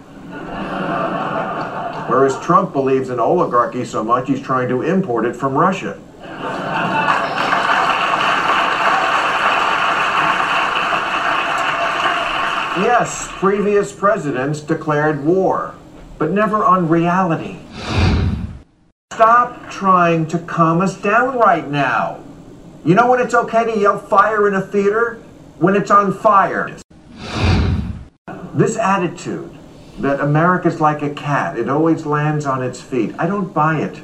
Whereas 2.07 2.39
Trump 2.39 2.71
believes 2.71 3.09
in 3.09 3.19
oligarchy 3.19 3.83
so 3.83 4.03
much 4.03 4.27
he's 4.27 4.39
trying 4.39 4.69
to 4.69 4.83
import 4.83 5.25
it 5.25 5.35
from 5.35 5.55
Russia. 5.55 5.99
Yes, 12.77 13.27
previous 13.31 13.91
presidents 13.91 14.61
declared 14.61 15.25
war, 15.25 15.73
but 16.19 16.29
never 16.29 16.63
on 16.63 16.87
reality. 16.89 17.57
Stop 19.19 19.69
trying 19.69 20.27
to 20.27 20.39
calm 20.39 20.79
us 20.79 20.95
down 20.95 21.37
right 21.37 21.69
now. 21.69 22.23
You 22.85 22.95
know 22.95 23.11
when 23.11 23.19
it's 23.19 23.33
okay 23.33 23.65
to 23.65 23.77
yell 23.77 23.99
fire 23.99 24.47
in 24.47 24.53
a 24.53 24.61
theater? 24.61 25.15
When 25.57 25.75
it's 25.75 25.91
on 25.91 26.13
fire. 26.13 26.73
This 28.53 28.77
attitude 28.77 29.51
that 29.97 30.21
America's 30.21 30.79
like 30.79 31.01
a 31.01 31.09
cat, 31.09 31.59
it 31.59 31.67
always 31.67 32.05
lands 32.05 32.45
on 32.45 32.63
its 32.63 32.79
feet, 32.79 33.13
I 33.19 33.27
don't 33.27 33.53
buy 33.53 33.81
it. 33.81 34.01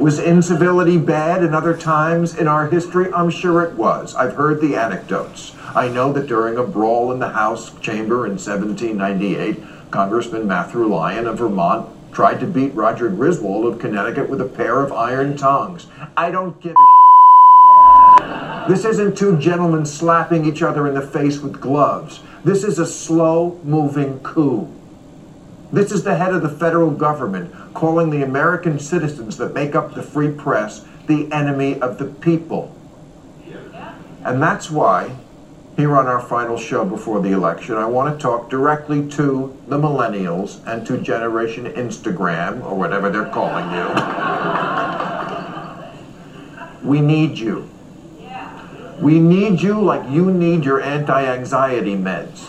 Was 0.00 0.18
incivility 0.18 0.96
bad 0.96 1.44
in 1.44 1.52
other 1.52 1.76
times 1.76 2.34
in 2.34 2.48
our 2.48 2.66
history? 2.70 3.12
I'm 3.12 3.28
sure 3.28 3.62
it 3.62 3.74
was. 3.74 4.14
I've 4.14 4.36
heard 4.36 4.62
the 4.62 4.74
anecdotes. 4.74 5.54
I 5.74 5.88
know 5.88 6.14
that 6.14 6.28
during 6.28 6.56
a 6.56 6.64
brawl 6.64 7.12
in 7.12 7.18
the 7.18 7.28
House 7.28 7.78
chamber 7.80 8.24
in 8.24 8.38
1798, 8.38 9.90
Congressman 9.90 10.48
Matthew 10.48 10.86
Lyon 10.86 11.26
of 11.26 11.36
Vermont 11.36 11.90
tried 12.12 12.40
to 12.40 12.46
beat 12.46 12.74
Roger 12.74 13.08
Griswold 13.08 13.72
of 13.72 13.80
Connecticut 13.80 14.28
with 14.28 14.40
a 14.40 14.48
pair 14.48 14.80
of 14.80 14.92
iron 14.92 15.36
tongs. 15.36 15.86
I 16.16 16.30
don't 16.30 16.60
give 16.60 16.76
a 16.76 18.66
This 18.68 18.84
isn't 18.84 19.16
two 19.16 19.38
gentlemen 19.38 19.86
slapping 19.86 20.44
each 20.44 20.62
other 20.62 20.86
in 20.86 20.94
the 20.94 21.02
face 21.02 21.40
with 21.40 21.60
gloves. 21.60 22.20
This 22.44 22.64
is 22.64 22.78
a 22.78 22.86
slow 22.86 23.58
moving 23.64 24.20
coup. 24.20 24.68
This 25.72 25.90
is 25.90 26.04
the 26.04 26.16
head 26.16 26.34
of 26.34 26.42
the 26.42 26.50
federal 26.50 26.90
government 26.90 27.54
calling 27.72 28.10
the 28.10 28.22
American 28.22 28.78
citizens 28.78 29.38
that 29.38 29.54
make 29.54 29.74
up 29.74 29.94
the 29.94 30.02
free 30.02 30.30
press 30.30 30.84
the 31.06 31.32
enemy 31.32 31.80
of 31.80 31.96
the 31.98 32.04
people. 32.04 32.76
And 34.24 34.40
that's 34.40 34.70
why, 34.70 35.16
here 35.82 35.96
on 35.96 36.06
our 36.06 36.20
final 36.20 36.56
show 36.56 36.84
before 36.84 37.20
the 37.20 37.32
election, 37.32 37.74
I 37.74 37.86
want 37.86 38.16
to 38.16 38.22
talk 38.22 38.48
directly 38.48 39.08
to 39.18 39.58
the 39.66 39.76
millennials 39.76 40.64
and 40.64 40.86
to 40.86 40.96
Generation 40.96 41.64
Instagram, 41.64 42.64
or 42.64 42.76
whatever 42.76 43.10
they're 43.10 43.28
calling 43.30 43.68
you. 43.74 43.88
We 46.88 47.00
need 47.00 47.36
you. 47.36 47.68
We 49.00 49.18
need 49.18 49.60
you 49.60 49.80
like 49.82 50.08
you 50.08 50.30
need 50.30 50.64
your 50.64 50.80
anti 50.80 51.24
anxiety 51.24 51.96
meds. 51.96 52.48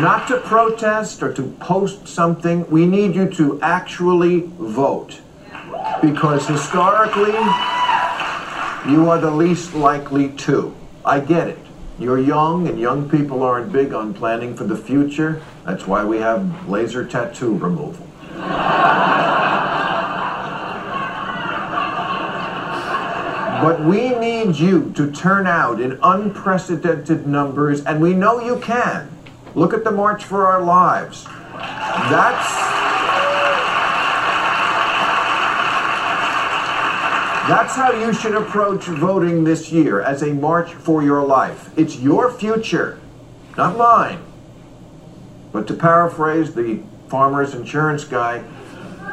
Not 0.00 0.26
to 0.28 0.38
protest 0.40 1.22
or 1.22 1.32
to 1.32 1.42
post 1.60 2.08
something. 2.08 2.68
We 2.70 2.86
need 2.86 3.14
you 3.14 3.28
to 3.30 3.60
actually 3.60 4.40
vote. 4.58 5.20
Because 6.02 6.46
historically, 6.46 7.32
you 8.90 9.08
are 9.08 9.18
the 9.18 9.30
least 9.30 9.74
likely 9.74 10.30
to. 10.30 10.74
I 11.04 11.20
get 11.20 11.48
it. 11.48 11.58
You're 11.98 12.18
young, 12.18 12.66
and 12.66 12.78
young 12.80 13.08
people 13.08 13.42
aren't 13.42 13.72
big 13.72 13.92
on 13.92 14.14
planning 14.14 14.56
for 14.56 14.64
the 14.64 14.76
future. 14.76 15.40
That's 15.64 15.86
why 15.86 16.04
we 16.04 16.18
have 16.18 16.68
laser 16.68 17.04
tattoo 17.04 17.56
removal. 17.56 18.06
But 23.62 23.80
we 23.84 24.10
need 24.10 24.56
you 24.56 24.92
to 24.96 25.10
turn 25.12 25.46
out 25.46 25.80
in 25.80 25.98
unprecedented 26.02 27.26
numbers, 27.26 27.84
and 27.84 28.00
we 28.00 28.12
know 28.12 28.40
you 28.40 28.58
can. 28.58 29.13
Look 29.54 29.72
at 29.72 29.84
the 29.84 29.92
March 29.92 30.24
for 30.24 30.46
Our 30.46 30.62
Lives. 30.62 31.24
That's 31.54 32.74
That's 37.46 37.76
how 37.76 37.92
you 37.92 38.14
should 38.14 38.34
approach 38.34 38.84
voting 38.84 39.44
this 39.44 39.70
year 39.70 40.00
as 40.00 40.22
a 40.22 40.32
march 40.32 40.72
for 40.72 41.02
your 41.02 41.22
life. 41.22 41.78
It's 41.78 41.98
your 41.98 42.32
future, 42.32 42.98
not 43.58 43.76
mine. 43.76 44.24
But 45.52 45.66
to 45.66 45.74
paraphrase 45.74 46.54
the 46.54 46.82
farmer's 47.08 47.54
insurance 47.54 48.04
guy, 48.04 48.42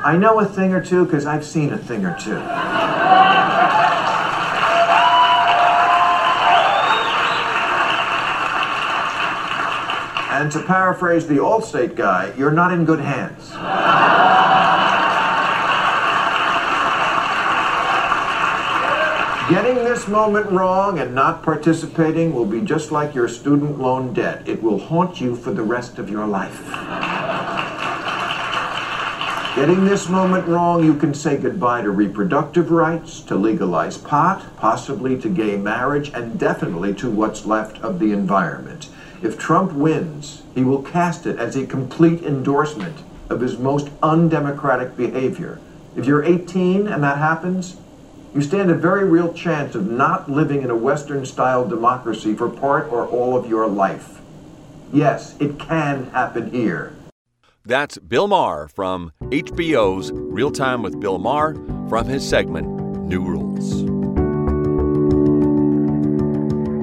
I 0.06 0.16
know 0.16 0.40
a 0.40 0.46
thing 0.46 0.74
or 0.74 0.84
two 0.84 1.04
because 1.04 1.26
I've 1.26 1.46
seen 1.46 1.74
a 1.74 1.78
thing 1.78 2.06
or 2.06 2.18
two. 2.18 2.40
And 10.42 10.52
to 10.54 10.64
paraphrase 10.64 11.28
the 11.28 11.36
Allstate 11.36 11.96
guy, 11.96 12.34
you're 12.36 12.50
not 12.50 12.74
in 12.74 12.84
good 12.84 13.00
hands. 13.00 13.52
Getting 19.52 19.76
this 19.76 20.08
moment 20.08 20.50
wrong 20.50 20.98
and 20.98 21.14
not 21.14 21.44
participating 21.44 22.34
will 22.34 22.48
be 22.48 22.60
just 22.62 22.92
like 22.92 23.14
your 23.14 23.28
student 23.28 23.80
loan 23.80 24.14
debt. 24.14 24.42
It 24.50 24.64
will 24.64 24.80
haunt 24.80 25.22
you 25.22 25.36
for 25.36 25.52
the 25.52 25.62
rest 25.62 26.00
of 26.00 26.10
your 26.10 26.26
life. 26.26 26.60
Getting 29.56 29.86
this 29.86 30.10
moment 30.10 30.48
wrong, 30.48 30.84
you 30.84 30.96
can 30.96 31.14
say 31.14 31.38
goodbye 31.38 31.84
to 31.84 31.92
reproductive 31.92 32.72
rights, 32.72 33.20
to 33.22 33.36
legalize 33.36 34.00
pot, 34.00 34.58
possibly 34.58 35.22
to 35.22 35.30
gay 35.30 35.56
marriage, 35.56 36.10
and 36.16 36.40
definitely 36.40 36.96
to 36.96 37.12
what's 37.12 37.46
left 37.46 37.78
of 37.84 38.00
the 38.00 38.12
environment. 38.12 38.90
If 39.22 39.38
Trump 39.38 39.74
wins, 39.74 40.42
he 40.56 40.64
will 40.64 40.82
cast 40.82 41.26
it 41.28 41.38
as 41.38 41.56
a 41.56 41.68
complete 41.68 42.24
endorsement 42.24 42.98
of 43.30 43.42
his 43.42 43.58
most 43.58 43.90
undemocratic 44.02 44.98
behavior. 44.98 45.60
If 45.96 46.06
you're 46.06 46.24
18 46.24 46.88
and 46.88 47.04
that 47.04 47.18
happens, 47.18 47.78
you 48.34 48.42
stand 48.42 48.72
a 48.72 48.76
very 48.76 49.04
real 49.04 49.34
chance 49.34 49.76
of 49.76 49.90
not 49.90 50.32
living 50.32 50.64
in 50.64 50.70
a 50.70 50.76
Western 50.76 51.26
style 51.26 51.68
democracy 51.68 52.34
for 52.34 52.50
part 52.50 52.92
or 52.92 53.06
all 53.08 53.38
of 53.38 53.48
your 53.48 53.68
life. 53.68 54.22
Yes, 54.92 55.36
it 55.40 55.60
can 55.60 56.06
happen 56.08 56.50
here. 56.50 56.96
That's 57.64 57.98
Bill 58.00 58.28
Maher 58.28 58.70
from 58.70 59.12
HBO's 59.22 60.12
Real 60.14 60.52
Time 60.52 60.82
with 60.82 61.00
Bill 61.00 61.20
Maher 61.20 61.56
from 61.90 62.08
his 62.08 62.28
segment 62.28 62.68
New 63.08 63.22
Rules. 63.22 64.01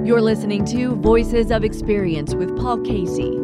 You're 0.09 0.23
listening 0.23 0.65
to 0.65 0.97
Voices 0.97 1.51
of 1.51 1.65
Experience 1.65 2.35
with 2.35 2.57
Paul 2.57 2.79
Casey. 2.79 3.37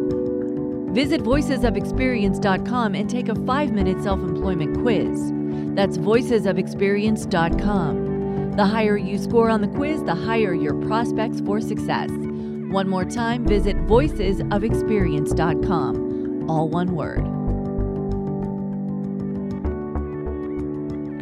Visit 0.95 1.21
voicesofexperience.com 1.21 2.95
and 2.95 3.07
take 3.07 3.29
a 3.29 3.35
five 3.45 3.71
minute 3.71 4.01
self 4.01 4.19
employment 4.19 4.81
quiz. 4.81 5.31
That's 5.75 5.99
voicesofexperience.com. 5.99 8.53
The 8.53 8.65
higher 8.65 8.97
you 8.97 9.19
score 9.19 9.51
on 9.51 9.61
the 9.61 9.67
quiz, 9.67 10.03
the 10.05 10.15
higher 10.15 10.55
your 10.55 10.73
prospects 10.87 11.39
for 11.39 11.61
success. 11.61 12.09
One 12.09 12.89
more 12.89 13.05
time, 13.05 13.45
visit 13.45 13.77
voicesofexperience.com. 13.85 16.49
All 16.49 16.67
one 16.67 16.95
word. 16.95 17.27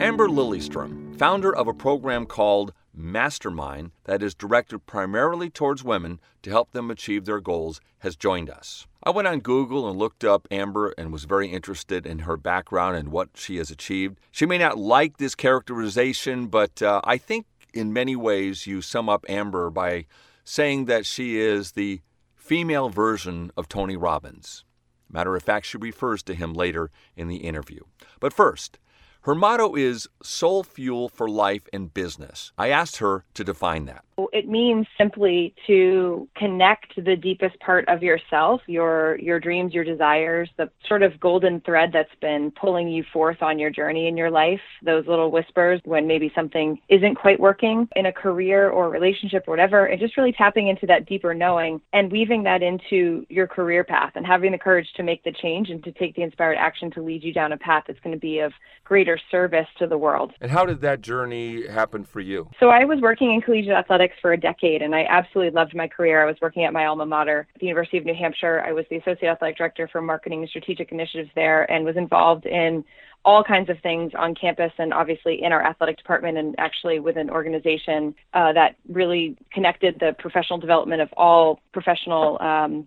Amber 0.02 0.30
Lilyestrom, 0.30 1.20
founder 1.20 1.54
of 1.54 1.68
a 1.68 1.74
program 1.74 2.28
called 2.28 2.72
Mastermind 2.94 3.92
that 4.04 4.22
is 4.22 4.36
directed 4.36 4.86
primarily 4.86 5.50
towards 5.50 5.84
women 5.84 6.20
to 6.44 6.50
help 6.50 6.72
them 6.72 6.92
achieve 6.92 7.26
their 7.26 7.40
goals, 7.40 7.82
has 8.00 8.16
joined 8.16 8.50
us. 8.50 8.86
I 9.04 9.10
went 9.10 9.28
on 9.28 9.40
Google 9.40 9.90
and 9.90 9.98
looked 9.98 10.24
up 10.24 10.48
Amber 10.52 10.94
and 10.98 11.12
was 11.12 11.26
very 11.26 11.48
interested 11.48 12.06
in 12.06 12.20
her 12.20 12.38
background 12.38 12.98
and 12.98 13.10
what 13.10 13.30
she 13.36 13.58
has 13.58 13.72
achieved. 13.72 14.20
She 14.32 14.46
may 14.46 14.58
not 14.58 14.78
like 14.78 15.18
this 15.18 15.36
characterization, 15.36 16.48
but 16.48 16.82
uh, 16.82 17.02
I 17.04 17.18
think 17.18 17.46
in 17.74 17.92
many 17.92 18.16
ways 18.16 18.68
you 18.68 18.82
sum 18.82 19.10
up 19.10 19.26
Amber 19.28 19.70
by 19.70 20.06
saying 20.44 20.86
that 20.86 21.06
she 21.06 21.40
is 21.40 21.72
the 21.72 22.02
female 22.36 22.90
version 22.90 23.52
of 23.58 23.68
Tony 23.68 23.96
Robbins. 23.96 24.64
Matter 25.10 25.36
of 25.36 25.44
fact, 25.44 25.66
she 25.66 25.78
refers 25.78 26.24
to 26.24 26.34
him 26.34 26.54
later 26.54 26.92
in 27.16 27.28
the 27.28 27.38
interview. 27.38 27.82
But 28.20 28.34
first, 28.34 28.80
her 29.24 29.36
motto 29.36 29.76
is 29.76 30.08
Soul 30.22 30.64
Fuel 30.64 31.08
for 31.08 31.30
Life 31.30 31.64
and 31.72 31.94
Business. 31.94 32.52
I 32.58 32.70
asked 32.70 32.98
her 32.98 33.24
to 33.36 33.44
define 33.46 33.86
that. 33.86 34.04
It 34.32 34.48
means 34.48 34.86
simply 34.98 35.56
to 35.66 36.28
connect 36.36 36.94
the 36.96 37.16
deepest 37.16 37.60
part 37.60 37.88
of 37.88 38.04
yourself, 38.04 38.62
your 38.68 39.18
your 39.20 39.40
dreams, 39.40 39.74
your 39.74 39.84
desires, 39.84 40.50
the 40.58 40.70
sort 40.88 41.04
of 41.04 41.20
golden 41.20 41.62
thread 41.62 41.92
that's 41.94 42.14
been 42.22 42.52
pulling 42.52 42.90
you 42.90 43.04
forth 43.12 43.42
on 43.42 43.58
your 43.58 43.70
journey 43.70 44.08
in 44.08 44.18
your 44.18 44.30
life, 44.30 44.60
those 44.84 45.08
little 45.08 45.32
whispers 45.32 45.82
when 45.86 46.06
maybe 46.06 46.32
something 46.36 46.80
isn't 46.90 47.16
quite 47.16 47.40
working 47.40 47.88
in 47.96 48.06
a 48.06 48.14
career 48.14 48.70
or 48.70 48.90
relationship 48.90 49.46
or 49.48 49.52
whatever, 49.52 49.86
and 49.86 50.00
just 50.00 50.18
really 50.18 50.34
tapping 50.34 50.68
into 50.68 50.86
that 50.86 51.08
deeper 51.08 51.34
knowing 51.34 51.82
and 51.94 52.12
weaving 52.12 52.44
that 52.44 52.62
into 52.62 53.26
your 53.30 53.48
career 53.48 53.84
path 53.84 54.12
and 54.16 54.28
having 54.28 54.52
the 54.52 54.58
courage 54.58 54.88
to 54.96 55.02
make 55.02 55.24
the 55.24 55.32
change 55.32 55.70
and 55.70 55.84
to 55.84 55.92
take 55.94 56.16
the 56.16 56.22
inspired 56.22 56.58
action 56.58 56.92
to 56.92 57.02
lead 57.02 57.24
you 57.24 57.34
down 57.34 57.52
a 57.52 57.58
path 57.58 57.86
that's 57.88 58.00
going 58.02 58.14
to 58.14 58.20
be 58.20 58.40
of 58.40 58.52
greater 58.84 59.13
service 59.32 59.68
to 59.80 59.88
the 59.88 59.98
world. 59.98 60.34
And 60.42 60.52
how 60.52 60.66
did 60.66 60.82
that 60.82 61.02
journey 61.02 61.68
happen 61.68 62.04
for 62.04 62.20
you? 62.20 62.50
So 62.60 62.70
I 62.70 62.86
was 62.86 63.00
working 63.02 63.34
in 63.34 63.42
collegiate 63.42 63.74
athletics 63.74 63.94
athletics 63.94 64.20
for 64.22 64.34
a 64.34 64.40
decade, 64.40 64.82
and 64.82 64.96
I 64.96 65.06
absolutely 65.10 65.52
loved 65.52 65.76
my 65.76 65.88
career. 65.88 66.22
I 66.22 66.26
was 66.26 66.36
working 66.42 66.64
at 66.64 66.74
my 66.74 66.86
alma 66.86 67.06
mater, 67.06 67.48
the 67.60 67.66
University 67.66 67.98
of 67.98 68.06
New 68.06 68.16
Hampshire. 68.16 68.64
I 68.66 68.72
was 68.72 68.86
the 68.90 68.98
associate 68.98 69.30
athletic 69.30 69.58
director 69.58 69.88
for 69.92 70.02
marketing 70.02 70.42
and 70.42 70.50
strategic 70.50 70.92
initiatives 70.92 71.30
there, 71.36 71.70
and 71.72 71.86
was 71.86 71.98
involved 71.98 72.46
in 72.46 72.84
all 73.26 73.44
kinds 73.44 73.70
of 73.70 73.80
things 73.80 74.12
on 74.18 74.36
campus 74.36 74.72
and 74.78 74.94
obviously 74.94 75.42
in 75.42 75.54
our 75.54 75.66
athletic 75.66 75.98
department 75.98 76.38
and 76.38 76.56
actually 76.58 77.00
with 77.00 77.16
an 77.16 77.30
organization 77.30 78.14
uh, 78.34 78.52
that 78.52 78.76
really 78.90 79.38
connected 79.54 79.98
the 80.02 80.14
professional 80.20 80.60
development 80.60 81.02
of 81.02 81.08
all 81.16 81.62
professional 81.72 82.42
um, 82.42 82.86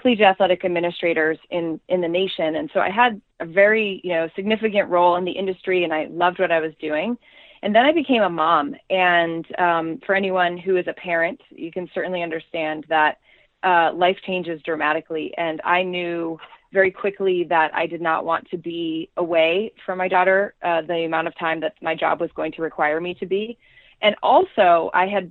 collegiate 0.00 0.26
athletic 0.26 0.64
administrators 0.64 1.38
in 1.50 1.80
in 1.88 2.00
the 2.00 2.08
nation 2.08 2.56
and 2.56 2.70
so 2.72 2.80
i 2.80 2.90
had 2.90 3.20
a 3.40 3.46
very 3.46 4.00
you 4.04 4.12
know 4.12 4.28
significant 4.34 4.88
role 4.88 5.16
in 5.16 5.24
the 5.24 5.32
industry 5.32 5.84
and 5.84 5.92
i 5.92 6.06
loved 6.10 6.38
what 6.38 6.50
i 6.50 6.60
was 6.60 6.72
doing 6.80 7.16
and 7.62 7.74
then 7.74 7.84
I 7.84 7.92
became 7.92 8.22
a 8.22 8.30
mom. 8.30 8.74
And 8.88 9.46
um, 9.58 10.00
for 10.06 10.14
anyone 10.14 10.56
who 10.56 10.76
is 10.76 10.86
a 10.88 10.94
parent, 10.94 11.40
you 11.50 11.70
can 11.70 11.88
certainly 11.94 12.22
understand 12.22 12.86
that 12.88 13.18
uh, 13.62 13.92
life 13.94 14.16
changes 14.26 14.62
dramatically. 14.62 15.34
And 15.36 15.60
I 15.64 15.82
knew 15.82 16.38
very 16.72 16.90
quickly 16.90 17.44
that 17.50 17.74
I 17.74 17.86
did 17.86 18.00
not 18.00 18.24
want 18.24 18.48
to 18.50 18.56
be 18.56 19.10
away 19.16 19.72
from 19.84 19.98
my 19.98 20.08
daughter 20.08 20.54
uh, 20.62 20.82
the 20.82 21.04
amount 21.04 21.26
of 21.26 21.36
time 21.38 21.60
that 21.60 21.74
my 21.82 21.94
job 21.94 22.20
was 22.20 22.30
going 22.34 22.52
to 22.52 22.62
require 22.62 23.00
me 23.00 23.14
to 23.14 23.26
be. 23.26 23.58
And 24.00 24.16
also, 24.22 24.90
I 24.94 25.06
had 25.06 25.30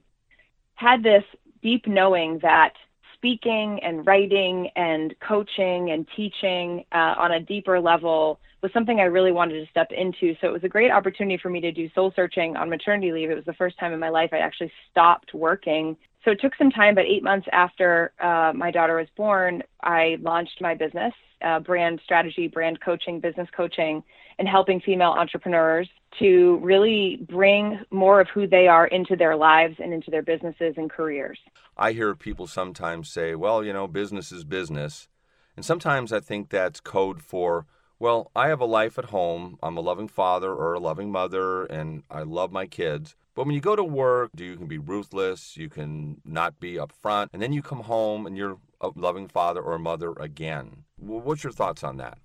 had 0.75 1.01
this 1.01 1.23
deep 1.63 1.87
knowing 1.87 2.39
that 2.43 2.73
speaking 3.19 3.79
and 3.83 4.07
writing 4.07 4.69
and 4.75 5.13
coaching 5.19 5.91
and 5.91 6.07
teaching 6.15 6.85
uh, 6.93 7.15
on 7.17 7.33
a 7.33 7.39
deeper 7.39 7.79
level 7.79 8.39
was 8.61 8.71
something 8.73 8.99
I 8.99 9.03
really 9.03 9.31
wanted 9.31 9.63
to 9.63 9.69
step 9.69 9.91
into. 9.91 10.35
So 10.39 10.47
it 10.47 10.53
was 10.53 10.63
a 10.63 10.69
great 10.69 10.91
opportunity 10.91 11.37
for 11.41 11.49
me 11.49 11.61
to 11.61 11.71
do 11.71 11.89
soul 11.93 12.13
searching 12.15 12.55
on 12.55 12.69
maternity 12.69 13.11
leave. 13.11 13.29
It 13.29 13.35
was 13.35 13.45
the 13.45 13.53
first 13.53 13.77
time 13.77 13.93
in 13.93 13.99
my 13.99 14.09
life 14.09 14.29
I 14.33 14.37
actually 14.37 14.71
stopped 14.89 15.33
working. 15.33 15.97
So 16.23 16.31
it 16.31 16.39
took 16.41 16.55
some 16.57 16.71
time, 16.71 16.95
but 16.95 17.05
eight 17.05 17.23
months 17.23 17.47
after 17.51 18.11
uh, 18.21 18.51
my 18.55 18.71
daughter 18.71 18.97
was 18.97 19.07
born, 19.15 19.63
I 19.81 20.17
launched 20.21 20.61
my 20.61 20.75
business, 20.75 21.13
uh, 21.41 21.59
brand 21.59 22.01
strategy, 22.03 22.47
brand 22.47 22.79
coaching, 22.81 23.19
business 23.19 23.47
coaching, 23.55 24.03
and 24.37 24.47
helping 24.47 24.81
female 24.81 25.11
entrepreneurs 25.11 25.87
to 26.17 26.59
really 26.61 27.25
bring 27.29 27.79
more 27.91 28.19
of 28.19 28.27
who 28.33 28.47
they 28.47 28.67
are 28.67 28.87
into 28.87 29.15
their 29.15 29.35
lives 29.35 29.75
and 29.79 29.93
into 29.93 30.09
their 30.09 30.23
businesses 30.23 30.73
and 30.77 30.89
careers. 30.89 31.39
I 31.77 31.91
hear 31.91 32.15
people 32.15 32.47
sometimes 32.47 33.09
say, 33.09 33.35
well, 33.35 33.63
you 33.63 33.71
know, 33.71 33.87
business 33.87 34.31
is 34.31 34.43
business. 34.43 35.07
And 35.55 35.63
sometimes 35.63 36.11
I 36.11 36.19
think 36.19 36.49
that's 36.49 36.79
code 36.79 37.21
for 37.21 37.65
well, 37.99 38.31
I 38.33 38.47
have 38.47 38.61
a 38.61 38.65
life 38.65 38.97
at 38.97 39.05
home. 39.05 39.59
I'm 39.61 39.75
a 39.75 39.81
loving 39.81 40.07
father 40.07 40.53
or 40.53 40.73
a 40.73 40.79
loving 40.79 41.11
mother, 41.11 41.65
and 41.65 42.03
I 42.09 42.21
love 42.23 42.49
my 42.49 42.65
kids. 42.65 43.17
But 43.35 43.45
when 43.45 43.53
you 43.53 43.61
go 43.61 43.75
to 43.75 43.83
work, 43.83 44.31
you 44.37 44.55
can 44.55 44.67
be 44.67 44.77
ruthless, 44.77 45.57
you 45.57 45.69
can 45.69 46.21
not 46.23 46.59
be 46.61 46.75
upfront, 46.75 47.27
and 47.33 47.41
then 47.41 47.51
you 47.51 47.61
come 47.61 47.81
home 47.81 48.25
and 48.25 48.37
you're 48.37 48.57
a 48.79 48.91
loving 48.95 49.27
father 49.27 49.61
or 49.61 49.75
a 49.75 49.79
mother 49.79 50.13
again. 50.13 50.85
What's 50.97 51.43
your 51.43 51.51
thoughts 51.51 51.83
on 51.83 51.97
that? 51.97 52.19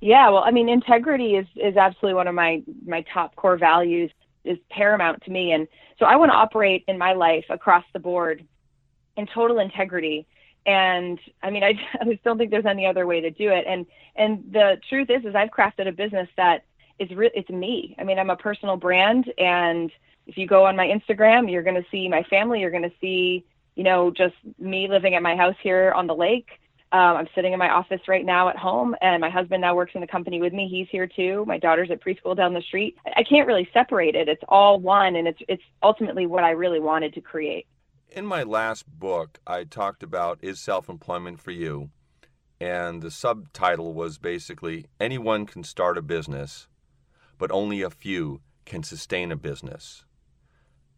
Yeah, 0.00 0.28
well, 0.30 0.42
I 0.44 0.50
mean, 0.50 0.68
integrity 0.68 1.36
is 1.36 1.46
is 1.56 1.76
absolutely 1.76 2.14
one 2.14 2.28
of 2.28 2.34
my 2.34 2.62
my 2.84 3.04
top 3.12 3.34
core 3.36 3.56
values. 3.56 4.10
is 4.44 4.58
paramount 4.70 5.22
to 5.24 5.30
me, 5.30 5.52
and 5.52 5.66
so 5.98 6.06
I 6.06 6.16
want 6.16 6.30
to 6.30 6.36
operate 6.36 6.84
in 6.88 6.98
my 6.98 7.14
life 7.14 7.46
across 7.50 7.84
the 7.92 7.98
board 7.98 8.46
in 9.16 9.26
total 9.26 9.58
integrity 9.58 10.26
and 10.66 11.18
I 11.42 11.50
mean, 11.50 11.62
I, 11.62 11.74
I 12.00 12.04
just 12.04 12.24
don't 12.24 12.36
think 12.38 12.50
there's 12.50 12.66
any 12.66 12.86
other 12.86 13.06
way 13.06 13.20
to 13.20 13.30
do 13.30 13.50
it. 13.50 13.64
And 13.66 13.86
and 14.16 14.44
the 14.52 14.78
truth 14.88 15.08
is, 15.10 15.24
is 15.24 15.34
I've 15.34 15.50
crafted 15.50 15.88
a 15.88 15.92
business 15.92 16.28
that 16.36 16.64
is 16.98 17.10
re- 17.10 17.30
it's 17.34 17.48
me. 17.50 17.94
I 17.98 18.04
mean, 18.04 18.18
I'm 18.18 18.30
a 18.30 18.36
personal 18.36 18.76
brand, 18.76 19.32
and 19.38 19.90
if 20.26 20.36
you 20.36 20.46
go 20.46 20.66
on 20.66 20.76
my 20.76 20.86
Instagram, 20.86 21.50
you're 21.50 21.62
going 21.62 21.80
to 21.80 21.86
see 21.90 22.08
my 22.08 22.24
family. 22.24 22.60
You're 22.60 22.70
going 22.70 22.82
to 22.82 22.92
see, 23.00 23.44
you 23.76 23.84
know, 23.84 24.10
just 24.10 24.34
me 24.58 24.88
living 24.88 25.14
at 25.14 25.22
my 25.22 25.36
house 25.36 25.54
here 25.62 25.92
on 25.94 26.06
the 26.06 26.14
lake. 26.14 26.48
Um, 26.92 27.16
I'm 27.16 27.28
sitting 27.34 27.52
in 27.52 27.58
my 27.58 27.70
office 27.70 28.00
right 28.06 28.24
now 28.24 28.48
at 28.48 28.56
home, 28.56 28.94
and 29.00 29.20
my 29.20 29.28
husband 29.28 29.60
now 29.60 29.74
works 29.74 29.92
in 29.94 30.00
the 30.00 30.06
company 30.06 30.40
with 30.40 30.52
me. 30.52 30.68
He's 30.70 30.86
here 30.90 31.08
too. 31.08 31.44
My 31.46 31.58
daughter's 31.58 31.90
at 31.90 32.00
preschool 32.00 32.36
down 32.36 32.54
the 32.54 32.62
street. 32.62 32.96
I 33.16 33.24
can't 33.24 33.46
really 33.46 33.68
separate 33.72 34.14
it. 34.14 34.28
It's 34.28 34.42
all 34.48 34.78
one, 34.78 35.16
and 35.16 35.26
it's 35.26 35.40
it's 35.48 35.62
ultimately 35.82 36.26
what 36.26 36.44
I 36.44 36.50
really 36.50 36.80
wanted 36.80 37.12
to 37.14 37.20
create. 37.20 37.66
In 38.08 38.24
my 38.24 38.44
last 38.44 38.86
book, 38.88 39.40
I 39.46 39.64
talked 39.64 40.02
about 40.02 40.38
Is 40.42 40.60
Self 40.60 40.88
Employment 40.88 41.40
for 41.40 41.50
You? 41.50 41.90
And 42.60 43.02
the 43.02 43.10
subtitle 43.10 43.92
was 43.92 44.18
basically 44.18 44.86
Anyone 45.00 45.44
can 45.44 45.64
start 45.64 45.98
a 45.98 46.02
business, 46.02 46.68
but 47.36 47.50
only 47.50 47.82
a 47.82 47.90
few 47.90 48.40
can 48.64 48.82
sustain 48.82 49.32
a 49.32 49.36
business. 49.36 50.04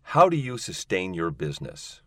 How 0.03 0.29
do 0.29 0.37
you 0.37 0.59
sustain 0.59 1.15
your 1.15 1.31
business? 1.31 2.03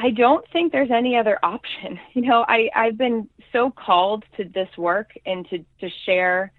I 0.00 0.10
don't 0.10 0.44
think 0.52 0.70
there's 0.70 0.92
any 0.92 1.16
other 1.16 1.38
option. 1.42 1.98
You 2.14 2.22
know, 2.22 2.44
I, 2.48 2.70
I've 2.74 2.96
been 2.96 3.28
so 3.52 3.70
called 3.70 4.24
to 4.36 4.44
this 4.44 4.68
work 4.76 5.10
and 5.26 5.48
to, 5.50 5.58
to 5.80 5.88
share 6.06 6.52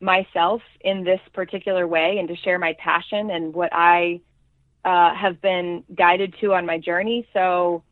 myself 0.00 0.62
in 0.80 1.04
this 1.04 1.20
particular 1.32 1.86
way 1.86 2.16
and 2.18 2.28
to 2.28 2.36
share 2.36 2.58
my 2.58 2.74
passion 2.78 3.30
and 3.30 3.54
what 3.54 3.70
I 3.72 4.20
uh, 4.84 5.14
have 5.14 5.40
been 5.40 5.84
guided 5.94 6.34
to 6.40 6.54
on 6.54 6.66
my 6.66 6.78
journey. 6.78 7.26
So 7.32 7.82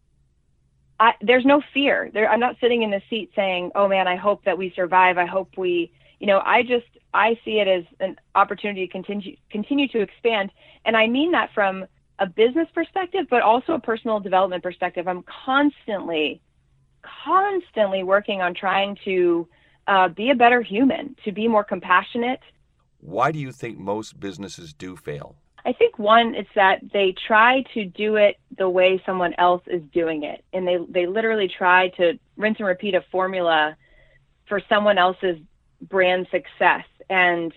I, 1.00 1.12
there's 1.20 1.44
no 1.44 1.62
fear. 1.72 2.10
There, 2.12 2.28
I'm 2.28 2.40
not 2.40 2.56
sitting 2.60 2.82
in 2.82 2.90
the 2.90 3.02
seat 3.10 3.30
saying, 3.34 3.72
"Oh 3.74 3.88
man, 3.88 4.06
I 4.06 4.16
hope 4.16 4.44
that 4.44 4.58
we 4.58 4.72
survive. 4.76 5.18
I 5.18 5.26
hope 5.26 5.56
we." 5.56 5.92
You 6.20 6.26
know, 6.28 6.40
I 6.44 6.62
just 6.62 6.86
I 7.12 7.38
see 7.44 7.58
it 7.58 7.68
as 7.68 7.84
an 8.00 8.16
opportunity 8.34 8.86
to 8.86 8.92
continue 8.92 9.36
continue 9.50 9.88
to 9.88 10.00
expand, 10.00 10.50
and 10.84 10.96
I 10.96 11.06
mean 11.06 11.32
that 11.32 11.50
from 11.54 11.86
a 12.24 12.26
business 12.26 12.68
perspective, 12.74 13.26
but 13.28 13.42
also 13.42 13.74
a 13.74 13.80
personal 13.80 14.18
development 14.18 14.62
perspective. 14.62 15.06
I'm 15.06 15.24
constantly, 15.44 16.40
constantly 17.24 18.02
working 18.02 18.40
on 18.40 18.54
trying 18.54 18.96
to 19.04 19.46
uh, 19.86 20.08
be 20.08 20.30
a 20.30 20.34
better 20.34 20.62
human, 20.62 21.16
to 21.24 21.32
be 21.32 21.46
more 21.48 21.64
compassionate. 21.64 22.40
Why 23.00 23.30
do 23.30 23.38
you 23.38 23.52
think 23.52 23.78
most 23.78 24.18
businesses 24.18 24.72
do 24.72 24.96
fail? 24.96 25.36
I 25.66 25.72
think 25.72 25.98
one 25.98 26.34
is 26.34 26.46
that 26.54 26.80
they 26.92 27.14
try 27.26 27.62
to 27.74 27.84
do 27.84 28.16
it 28.16 28.38
the 28.56 28.68
way 28.68 29.02
someone 29.06 29.34
else 29.38 29.62
is 29.66 29.82
doing 29.92 30.24
it, 30.24 30.44
and 30.52 30.66
they 30.66 30.78
they 30.88 31.06
literally 31.06 31.48
try 31.48 31.88
to 31.98 32.18
rinse 32.36 32.58
and 32.58 32.68
repeat 32.68 32.94
a 32.94 33.04
formula 33.10 33.76
for 34.48 34.60
someone 34.68 34.98
else's 34.98 35.38
brand 35.80 36.26
success. 36.30 36.84
And 37.08 37.52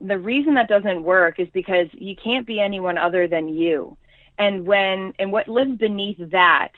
the 0.00 0.18
reason 0.18 0.54
that 0.54 0.68
doesn't 0.68 1.02
work 1.02 1.38
is 1.40 1.48
because 1.52 1.88
you 1.92 2.14
can't 2.16 2.46
be 2.46 2.60
anyone 2.60 2.98
other 2.98 3.26
than 3.26 3.48
you. 3.48 3.96
And 4.38 4.66
when 4.66 5.14
and 5.18 5.32
what 5.32 5.48
lives 5.48 5.78
beneath 5.78 6.18
that 6.30 6.72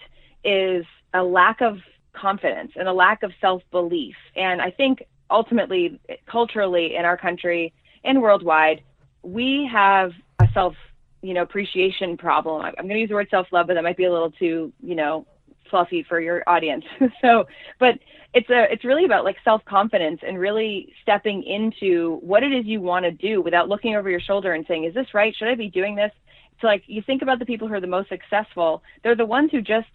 is 0.45 0.85
a 1.15 1.23
lack 1.23 1.61
of 1.61 1.79
confidence 2.13 2.73
and 2.77 2.89
a 2.89 2.93
lack 2.93 3.23
of 3.23 3.33
self 3.41 3.63
belief. 3.71 4.15
And 4.37 4.63
I 4.63 4.71
think 4.71 5.03
ultimately, 5.31 6.01
culturally 6.27 6.95
in 6.97 7.05
our 7.05 7.17
country 7.17 7.73
and 8.05 8.23
worldwide, 8.23 8.83
we 9.23 9.69
have 9.73 10.13
a 10.39 10.49
self 10.55 10.75
you 11.23 11.35
know 11.35 11.43
appreciation 11.43 12.17
problem. 12.17 12.63
I'm 12.63 12.75
going 12.75 12.91
to 12.91 13.01
use 13.01 13.09
the 13.09 13.15
word 13.15 13.29
self 13.31 13.49
love, 13.53 13.67
but 13.67 13.75
that 13.75 13.83
might 13.83 13.97
be 13.97 14.05
a 14.05 14.13
little 14.13 14.31
too 14.31 14.73
you 14.81 14.95
know 14.95 15.27
fluffy 15.71 16.03
for 16.03 16.21
your 16.21 16.43
audience. 16.47 16.85
so, 17.21 17.47
but 17.79 17.99
it's 18.35 18.51
a 18.51 18.71
it's 18.71 18.85
really 18.85 19.05
about 19.05 19.25
like 19.25 19.37
self 19.45 19.65
confidence 19.65 20.21
and 20.27 20.39
really 20.39 20.93
stepping 21.03 21.43
into 21.43 22.19
what 22.23 22.43
it 22.43 22.53
is 22.53 22.67
you 22.67 22.81
want 22.81 23.05
to 23.05 23.13
do 23.13 23.41
without 23.41 23.69
looking 23.69 23.97
over 23.97 24.11
your 24.11 24.21
shoulder 24.21 24.53
and 24.53 24.67
saying, 24.67 24.85
"Is 24.85 24.95
this 24.95 25.15
right? 25.15 25.35
Should 25.37 25.49
I 25.49 25.55
be 25.55 25.71
doing 25.71 25.95
this?" 25.95 26.13
It's 26.53 26.65
like 26.65 26.83
you 26.87 27.03
think 27.03 27.23
about 27.23 27.39
the 27.39 27.47
people 27.47 27.69
who 27.69 27.75
are 27.75 27.81
the 27.81 27.87
most 27.87 28.09
successful. 28.09 28.83
They're 29.03 29.15
the 29.15 29.27
ones 29.27 29.51
who 29.51 29.63
just 29.63 29.89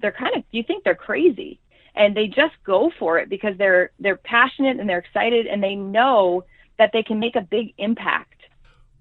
they're 0.00 0.12
kind 0.12 0.36
of 0.36 0.44
you 0.50 0.62
think 0.62 0.84
they're 0.84 0.94
crazy 0.94 1.60
and 1.94 2.16
they 2.16 2.26
just 2.26 2.54
go 2.64 2.90
for 2.98 3.18
it 3.18 3.28
because 3.28 3.56
they're 3.58 3.90
they're 3.98 4.16
passionate 4.16 4.78
and 4.78 4.88
they're 4.88 4.98
excited 4.98 5.46
and 5.46 5.62
they 5.62 5.74
know 5.74 6.44
that 6.78 6.90
they 6.92 7.02
can 7.02 7.18
make 7.18 7.36
a 7.36 7.40
big 7.40 7.74
impact. 7.78 8.42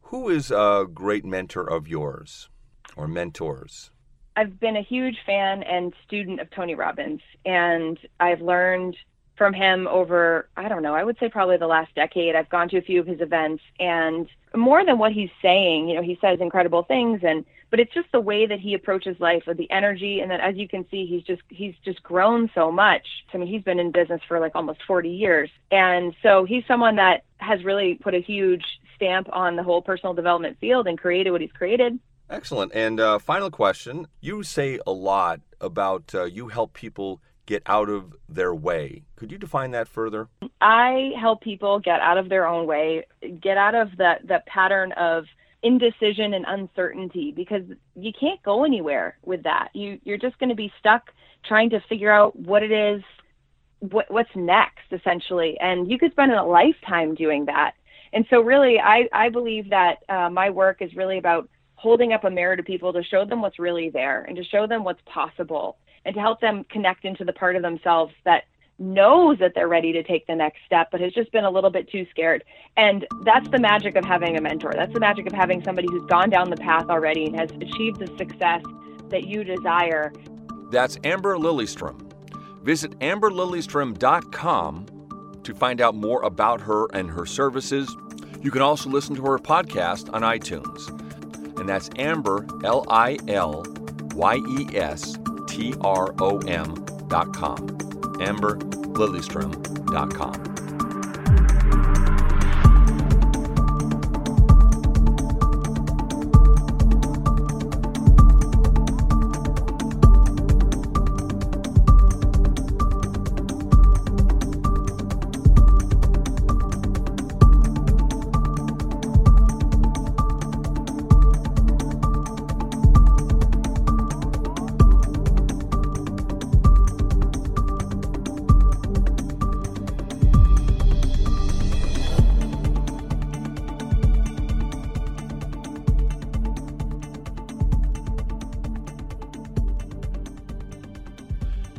Who 0.03 0.29
is 0.29 0.51
a 0.51 0.87
great 0.91 1.25
mentor 1.25 1.69
of 1.69 1.87
yours 1.87 2.49
or 2.95 3.07
mentors? 3.07 3.91
I've 4.37 4.59
been 4.59 4.77
a 4.77 4.83
huge 4.83 5.17
fan 5.25 5.63
and 5.63 5.93
student 6.05 6.39
of 6.39 6.51
Tony 6.51 6.75
Robbins, 6.75 7.21
and 7.43 7.97
I've 8.19 8.39
learned 8.39 8.95
from 9.35 9.51
him 9.51 9.87
over, 9.87 10.47
I 10.55 10.69
don't 10.69 10.83
know, 10.83 10.93
I 10.93 11.03
would 11.03 11.17
say 11.19 11.27
probably 11.27 11.57
the 11.57 11.65
last 11.65 11.93
decade. 11.95 12.35
I've 12.35 12.49
gone 12.49 12.69
to 12.69 12.77
a 12.77 12.81
few 12.81 12.99
of 12.99 13.07
his 13.07 13.19
events, 13.19 13.63
and 13.79 14.27
more 14.55 14.85
than 14.85 14.99
what 14.99 15.11
he's 15.11 15.31
saying, 15.41 15.89
you 15.89 15.95
know, 15.95 16.03
he 16.03 16.19
says 16.21 16.39
incredible 16.39 16.83
things, 16.83 17.21
and 17.23 17.45
but 17.71 17.79
it's 17.79 17.93
just 17.95 18.11
the 18.11 18.19
way 18.19 18.45
that 18.45 18.59
he 18.59 18.75
approaches 18.75 19.19
life 19.19 19.43
with 19.47 19.57
the 19.57 19.69
energy, 19.71 20.19
and 20.19 20.29
then 20.29 20.39
as 20.39 20.55
you 20.55 20.67
can 20.67 20.85
see, 20.91 21.07
he's 21.07 21.23
just 21.23 21.41
he's 21.49 21.73
just 21.83 22.03
grown 22.03 22.49
so 22.53 22.71
much. 22.71 23.07
I 23.33 23.37
mean, 23.37 23.47
he's 23.47 23.63
been 23.63 23.79
in 23.79 23.91
business 23.91 24.21
for 24.27 24.39
like 24.39 24.53
almost 24.53 24.83
40 24.85 25.09
years, 25.09 25.49
and 25.71 26.15
so 26.21 26.45
he's 26.45 26.63
someone 26.67 26.97
that 26.97 27.23
has 27.37 27.63
really 27.63 27.95
put 27.95 28.13
a 28.13 28.21
huge 28.21 28.63
stamp 28.95 29.29
on 29.33 29.55
the 29.55 29.63
whole 29.63 29.81
personal 29.81 30.13
development 30.13 30.57
field 30.59 30.85
and 30.87 30.97
created 30.97 31.31
what 31.31 31.41
he's 31.41 31.51
created. 31.51 31.99
Excellent. 32.29 32.73
And 32.75 32.99
uh, 32.99 33.19
final 33.19 33.49
question. 33.49 34.07
You 34.19 34.43
say 34.43 34.79
a 34.85 34.91
lot 34.91 35.41
about 35.61 36.13
uh, 36.13 36.25
you 36.25 36.49
help 36.49 36.73
people 36.73 37.21
get 37.45 37.63
out 37.65 37.89
of 37.89 38.13
their 38.27 38.53
way. 38.53 39.03
Could 39.15 39.31
you 39.31 39.37
define 39.37 39.71
that 39.71 39.87
further? 39.87 40.27
I 40.59 41.11
help 41.19 41.41
people 41.41 41.79
get 41.79 42.01
out 42.01 42.17
of 42.17 42.29
their 42.29 42.45
own 42.45 42.67
way, 42.67 43.05
get 43.41 43.57
out 43.57 43.73
of 43.73 43.97
that, 43.97 44.27
that 44.27 44.45
pattern 44.45 44.91
of 44.93 45.25
indecision 45.63 46.33
and 46.33 46.45
uncertainty 46.47 47.33
because 47.35 47.63
you 47.95 48.11
can't 48.17 48.41
go 48.43 48.63
anywhere 48.63 49.17
with 49.25 49.43
that. 49.43 49.69
You, 49.73 49.99
you're 50.03 50.17
just 50.17 50.37
going 50.39 50.49
to 50.49 50.55
be 50.55 50.71
stuck 50.79 51.11
trying 51.45 51.69
to 51.71 51.79
figure 51.87 52.11
out 52.11 52.35
what 52.35 52.63
it 52.63 52.71
is, 52.71 53.01
what, 53.79 54.11
what's 54.11 54.29
next, 54.35 54.91
essentially. 54.91 55.57
And 55.59 55.89
you 55.89 55.97
could 55.97 56.11
spend 56.11 56.33
a 56.33 56.43
lifetime 56.43 57.15
doing 57.15 57.45
that. 57.45 57.71
And 58.13 58.25
so, 58.29 58.41
really, 58.41 58.79
I, 58.79 59.09
I 59.11 59.29
believe 59.29 59.69
that 59.69 59.97
uh, 60.07 60.29
my 60.29 60.49
work 60.49 60.81
is 60.81 60.95
really 60.95 61.17
about 61.17 61.49
holding 61.77 62.11
up 62.11 62.23
a 62.25 62.29
mirror 62.29 62.55
to 62.57 62.63
people 62.63 62.91
to 62.91 63.03
show 63.03 63.23
them 63.25 63.41
what's 63.41 63.57
really 63.57 63.89
there 63.89 64.23
and 64.23 64.35
to 64.35 64.43
show 64.43 64.67
them 64.67 64.83
what's 64.83 65.01
possible 65.05 65.77
and 66.05 66.13
to 66.13 66.21
help 66.21 66.41
them 66.41 66.65
connect 66.69 67.05
into 67.05 67.23
the 67.23 67.33
part 67.33 67.55
of 67.55 67.61
themselves 67.61 68.13
that 68.25 68.43
knows 68.79 69.39
that 69.39 69.53
they're 69.55 69.67
ready 69.67 69.91
to 69.91 70.03
take 70.03 70.27
the 70.27 70.35
next 70.35 70.59
step 70.65 70.89
but 70.91 71.01
has 71.01 71.11
just 71.13 71.31
been 71.31 71.45
a 71.45 71.49
little 71.49 71.69
bit 71.69 71.89
too 71.89 72.05
scared. 72.11 72.43
And 72.75 73.07
that's 73.23 73.49
the 73.49 73.59
magic 73.59 73.95
of 73.95 74.03
having 74.05 74.37
a 74.37 74.41
mentor. 74.41 74.73
That's 74.75 74.93
the 74.93 74.99
magic 74.99 75.25
of 75.25 75.33
having 75.33 75.63
somebody 75.63 75.87
who's 75.89 76.05
gone 76.09 76.29
down 76.29 76.49
the 76.49 76.57
path 76.57 76.89
already 76.89 77.25
and 77.25 77.39
has 77.39 77.49
achieved 77.51 77.99
the 77.99 78.07
success 78.17 78.61
that 79.09 79.25
you 79.25 79.43
desire. 79.43 80.11
That's 80.69 80.97
amber 81.03 81.37
Lilyestrom 81.37 82.07
visit 82.67 82.99
amberlilyestrom.com 82.99 84.85
to 85.43 85.53
find 85.55 85.79
out 85.79 85.95
more 85.95 86.21
about 86.23 86.59
her 86.59 86.87
and 86.93 87.09
her 87.09 87.25
services. 87.25 87.95
You 88.41 88.51
can 88.51 88.61
also 88.61 88.89
listen 88.89 89.15
to 89.15 89.21
her 89.23 89.39
podcast 89.39 90.13
on 90.13 90.21
itunes 90.21 90.96
and 91.59 91.67
that's 91.67 91.89
Amber, 91.97 92.45
L 92.63 92.85
I 92.89 93.17
L 93.27 93.65
Y 94.15 94.35
E 94.35 94.77
S 94.77 95.17
T 95.47 95.73
R 95.81 96.13
O 96.19 96.39
M 96.39 96.75
dot 97.07 97.33
com. 97.33 97.77
Amber 98.19 98.55
dot 99.91 100.13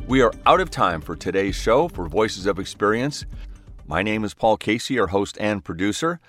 We 0.09 0.23
are 0.23 0.33
out 0.47 0.59
of 0.59 0.71
time 0.71 1.01
for 1.01 1.15
today's 1.15 1.55
show 1.55 1.87
for 1.87 2.09
Voices 2.09 2.47
of 2.47 2.57
Experience. 2.57 3.27
My 3.85 4.01
name 4.01 4.23
is 4.23 4.33
Paul 4.33 4.57
Casey, 4.57 4.95
your 4.95 5.05
host 5.05 5.37
and 5.39 5.63
producer. 5.63 6.19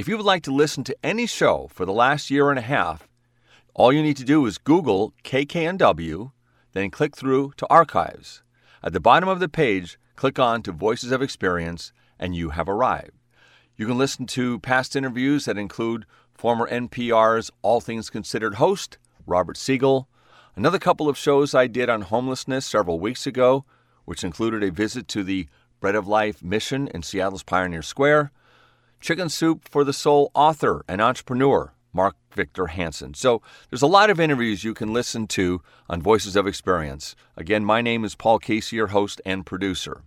If 0.00 0.08
you 0.08 0.16
would 0.16 0.26
like 0.26 0.42
to 0.42 0.52
listen 0.52 0.82
to 0.82 0.96
any 1.00 1.26
show 1.26 1.68
for 1.72 1.86
the 1.86 1.92
last 1.92 2.28
year 2.28 2.50
and 2.50 2.58
a 2.58 2.62
half, 2.62 3.06
all 3.72 3.92
you 3.92 4.02
need 4.02 4.16
to 4.16 4.24
do 4.24 4.44
is 4.46 4.58
Google 4.58 5.14
KKNW, 5.22 6.32
then 6.72 6.90
click 6.90 7.14
through 7.14 7.52
to 7.58 7.68
Archives. 7.70 8.42
At 8.82 8.92
the 8.92 8.98
bottom 8.98 9.28
of 9.28 9.38
the 9.38 9.48
page, 9.48 9.96
click 10.16 10.40
on 10.40 10.64
to 10.64 10.72
Voices 10.72 11.12
of 11.12 11.22
Experience, 11.22 11.92
and 12.18 12.34
you 12.34 12.50
have 12.50 12.68
arrived. 12.68 13.12
You 13.76 13.86
can 13.86 13.96
listen 13.96 14.26
to 14.26 14.58
past 14.58 14.96
interviews 14.96 15.44
that 15.44 15.56
include 15.56 16.04
former 16.34 16.68
NPR's 16.68 17.52
All 17.62 17.80
Things 17.80 18.10
Considered 18.10 18.56
host, 18.56 18.98
Robert 19.24 19.56
Siegel, 19.56 20.08
Another 20.56 20.78
couple 20.78 21.08
of 21.08 21.18
shows 21.18 21.52
I 21.52 21.66
did 21.66 21.90
on 21.90 22.02
homelessness 22.02 22.64
several 22.64 23.00
weeks 23.00 23.26
ago, 23.26 23.64
which 24.04 24.22
included 24.22 24.62
a 24.62 24.70
visit 24.70 25.08
to 25.08 25.24
the 25.24 25.48
Bread 25.80 25.96
of 25.96 26.06
Life 26.06 26.44
mission 26.44 26.86
in 26.94 27.02
Seattle's 27.02 27.42
Pioneer 27.42 27.82
Square, 27.82 28.30
Chicken 29.00 29.28
Soup 29.28 29.68
for 29.68 29.82
the 29.82 29.92
Soul 29.92 30.30
author 30.32 30.84
and 30.86 31.00
entrepreneur, 31.00 31.72
Mark 31.92 32.14
Victor 32.32 32.68
Hansen. 32.68 33.14
So 33.14 33.42
there's 33.68 33.82
a 33.82 33.88
lot 33.88 34.10
of 34.10 34.20
interviews 34.20 34.62
you 34.62 34.74
can 34.74 34.92
listen 34.92 35.26
to 35.28 35.60
on 35.90 36.00
Voices 36.00 36.36
of 36.36 36.46
Experience. 36.46 37.16
Again, 37.36 37.64
my 37.64 37.82
name 37.82 38.04
is 38.04 38.14
Paul 38.14 38.38
Casey, 38.38 38.76
your 38.76 38.88
host 38.88 39.20
and 39.26 39.44
producer. 39.44 40.02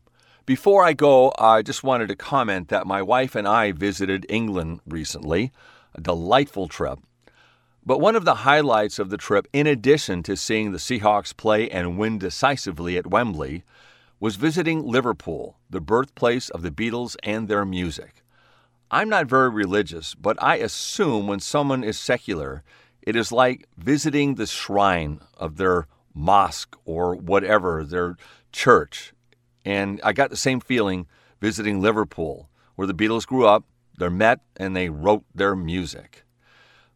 Before 0.46 0.86
I 0.86 0.94
go, 0.94 1.34
I 1.38 1.62
just 1.62 1.84
wanted 1.84 2.08
to 2.08 2.16
comment 2.16 2.70
that 2.70 2.88
my 2.88 3.02
wife 3.02 3.36
and 3.36 3.46
I 3.46 3.74
visited 3.74 4.26
England 4.30 4.80
recently, 4.88 5.52
a 5.94 6.00
delightful 6.00 6.70
trip. 6.70 7.00
But 7.88 8.02
one 8.02 8.18
of 8.18 8.26
the 8.26 8.44
highlights 8.44 9.00
of 9.00 9.12
the 9.12 9.16
trip, 9.16 9.48
in 9.54 9.66
addition 9.66 10.22
to 10.24 10.36
seeing 10.36 10.74
the 10.74 10.78
Seahawks 10.78 11.36
play 11.36 11.70
and 11.70 11.98
win 11.98 12.18
decisively 12.18 12.98
at 12.98 13.08
Wembley, 13.08 13.64
was 14.20 14.36
visiting 14.36 14.86
Liverpool, 14.86 15.58
the 15.70 15.80
birthplace 15.80 16.50
of 16.50 16.64
the 16.64 16.70
Beatles 16.70 17.16
and 17.24 17.48
their 17.48 17.64
music. 17.64 18.26
I'm 18.92 19.08
not 19.08 19.28
very 19.28 19.50
religious, 19.50 20.16
but 20.16 20.36
I 20.44 20.58
assume 20.58 21.28
when 21.28 21.40
someone 21.40 21.86
is 21.86 21.98
secular, 21.98 22.62
it 23.02 23.16
is 23.16 23.32
like 23.32 23.70
visiting 23.78 24.36
the 24.36 24.48
shrine 24.48 25.22
of 25.38 25.56
their 25.56 25.88
mosque 26.14 26.76
or 26.84 27.16
whatever, 27.16 27.86
their 27.86 28.18
church. 28.52 29.14
And 29.64 30.02
I 30.04 30.12
got 30.12 30.30
the 30.30 30.36
same 30.36 30.60
feeling 30.60 31.08
visiting 31.40 31.80
Liverpool, 31.80 32.50
where 32.76 32.86
the 32.86 32.94
Beatles 32.94 33.26
grew 33.26 33.48
up, 33.48 33.64
they're 33.98 34.10
met, 34.10 34.42
and 34.58 34.76
they 34.76 34.90
wrote 34.90 35.24
their 35.34 35.56
music 35.56 36.26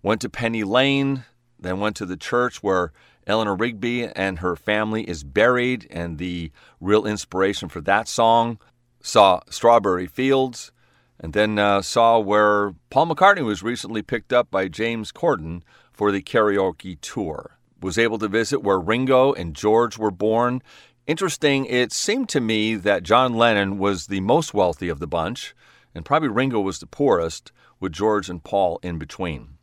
went 0.03 0.21
to 0.21 0.29
Penny 0.29 0.63
Lane, 0.63 1.25
then 1.59 1.79
went 1.79 1.95
to 1.97 2.05
the 2.05 2.17
church 2.17 2.63
where 2.63 2.91
Eleanor 3.27 3.55
Rigby 3.55 4.07
and 4.07 4.39
her 4.39 4.55
family 4.55 5.07
is 5.07 5.23
buried, 5.23 5.87
and 5.91 6.17
the 6.17 6.51
real 6.79 7.05
inspiration 7.05 7.69
for 7.69 7.81
that 7.81 8.07
song. 8.07 8.57
Saw 9.03 9.41
Strawberry 9.49 10.07
Fields, 10.07 10.71
and 11.19 11.33
then 11.33 11.57
uh, 11.59 11.81
saw 11.81 12.19
where 12.19 12.73
Paul 12.89 13.07
McCartney 13.07 13.45
was 13.45 13.63
recently 13.63 14.01
picked 14.01 14.33
up 14.33 14.49
by 14.49 14.67
James 14.67 15.11
Corden 15.11 15.61
for 15.91 16.11
the 16.11 16.21
karaoke 16.21 16.99
tour. 17.01 17.57
Was 17.81 17.97
able 17.97 18.19
to 18.19 18.27
visit 18.27 18.63
where 18.63 18.79
Ringo 18.79 19.33
and 19.33 19.55
George 19.55 19.97
were 19.97 20.11
born. 20.11 20.61
Interesting, 21.07 21.65
it 21.65 21.91
seemed 21.91 22.29
to 22.29 22.39
me 22.39 22.75
that 22.75 23.03
John 23.03 23.33
Lennon 23.33 23.79
was 23.79 24.07
the 24.07 24.19
most 24.19 24.53
wealthy 24.53 24.87
of 24.87 24.99
the 24.99 25.07
bunch, 25.07 25.55
and 25.93 26.05
probably 26.05 26.29
Ringo 26.29 26.59
was 26.59 26.79
the 26.79 26.85
poorest, 26.85 27.51
with 27.79 27.91
George 27.91 28.29
and 28.29 28.43
Paul 28.43 28.79
in 28.83 28.99
between. 28.99 29.57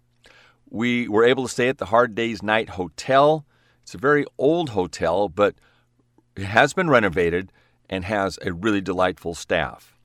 We 0.71 1.09
were 1.09 1.25
able 1.25 1.45
to 1.45 1.49
stay 1.49 1.69
at 1.69 1.79
the 1.79 1.87
Hard 1.87 2.15
Day's 2.15 2.43
Night 2.43 2.71
Hotel. 2.71 3.47
It's 3.83 3.95
a 3.95 3.99
very 3.99 4.27
old 4.37 4.71
hotel, 4.71 5.29
but 5.29 5.55
It 6.37 6.45
has 6.45 6.73
been 6.73 6.89
renovated 6.91 7.51
and 7.91 8.05
has 8.05 8.39
a 8.43 8.53
really 8.53 8.81
delightful 8.81 9.35
staff. 9.35 9.97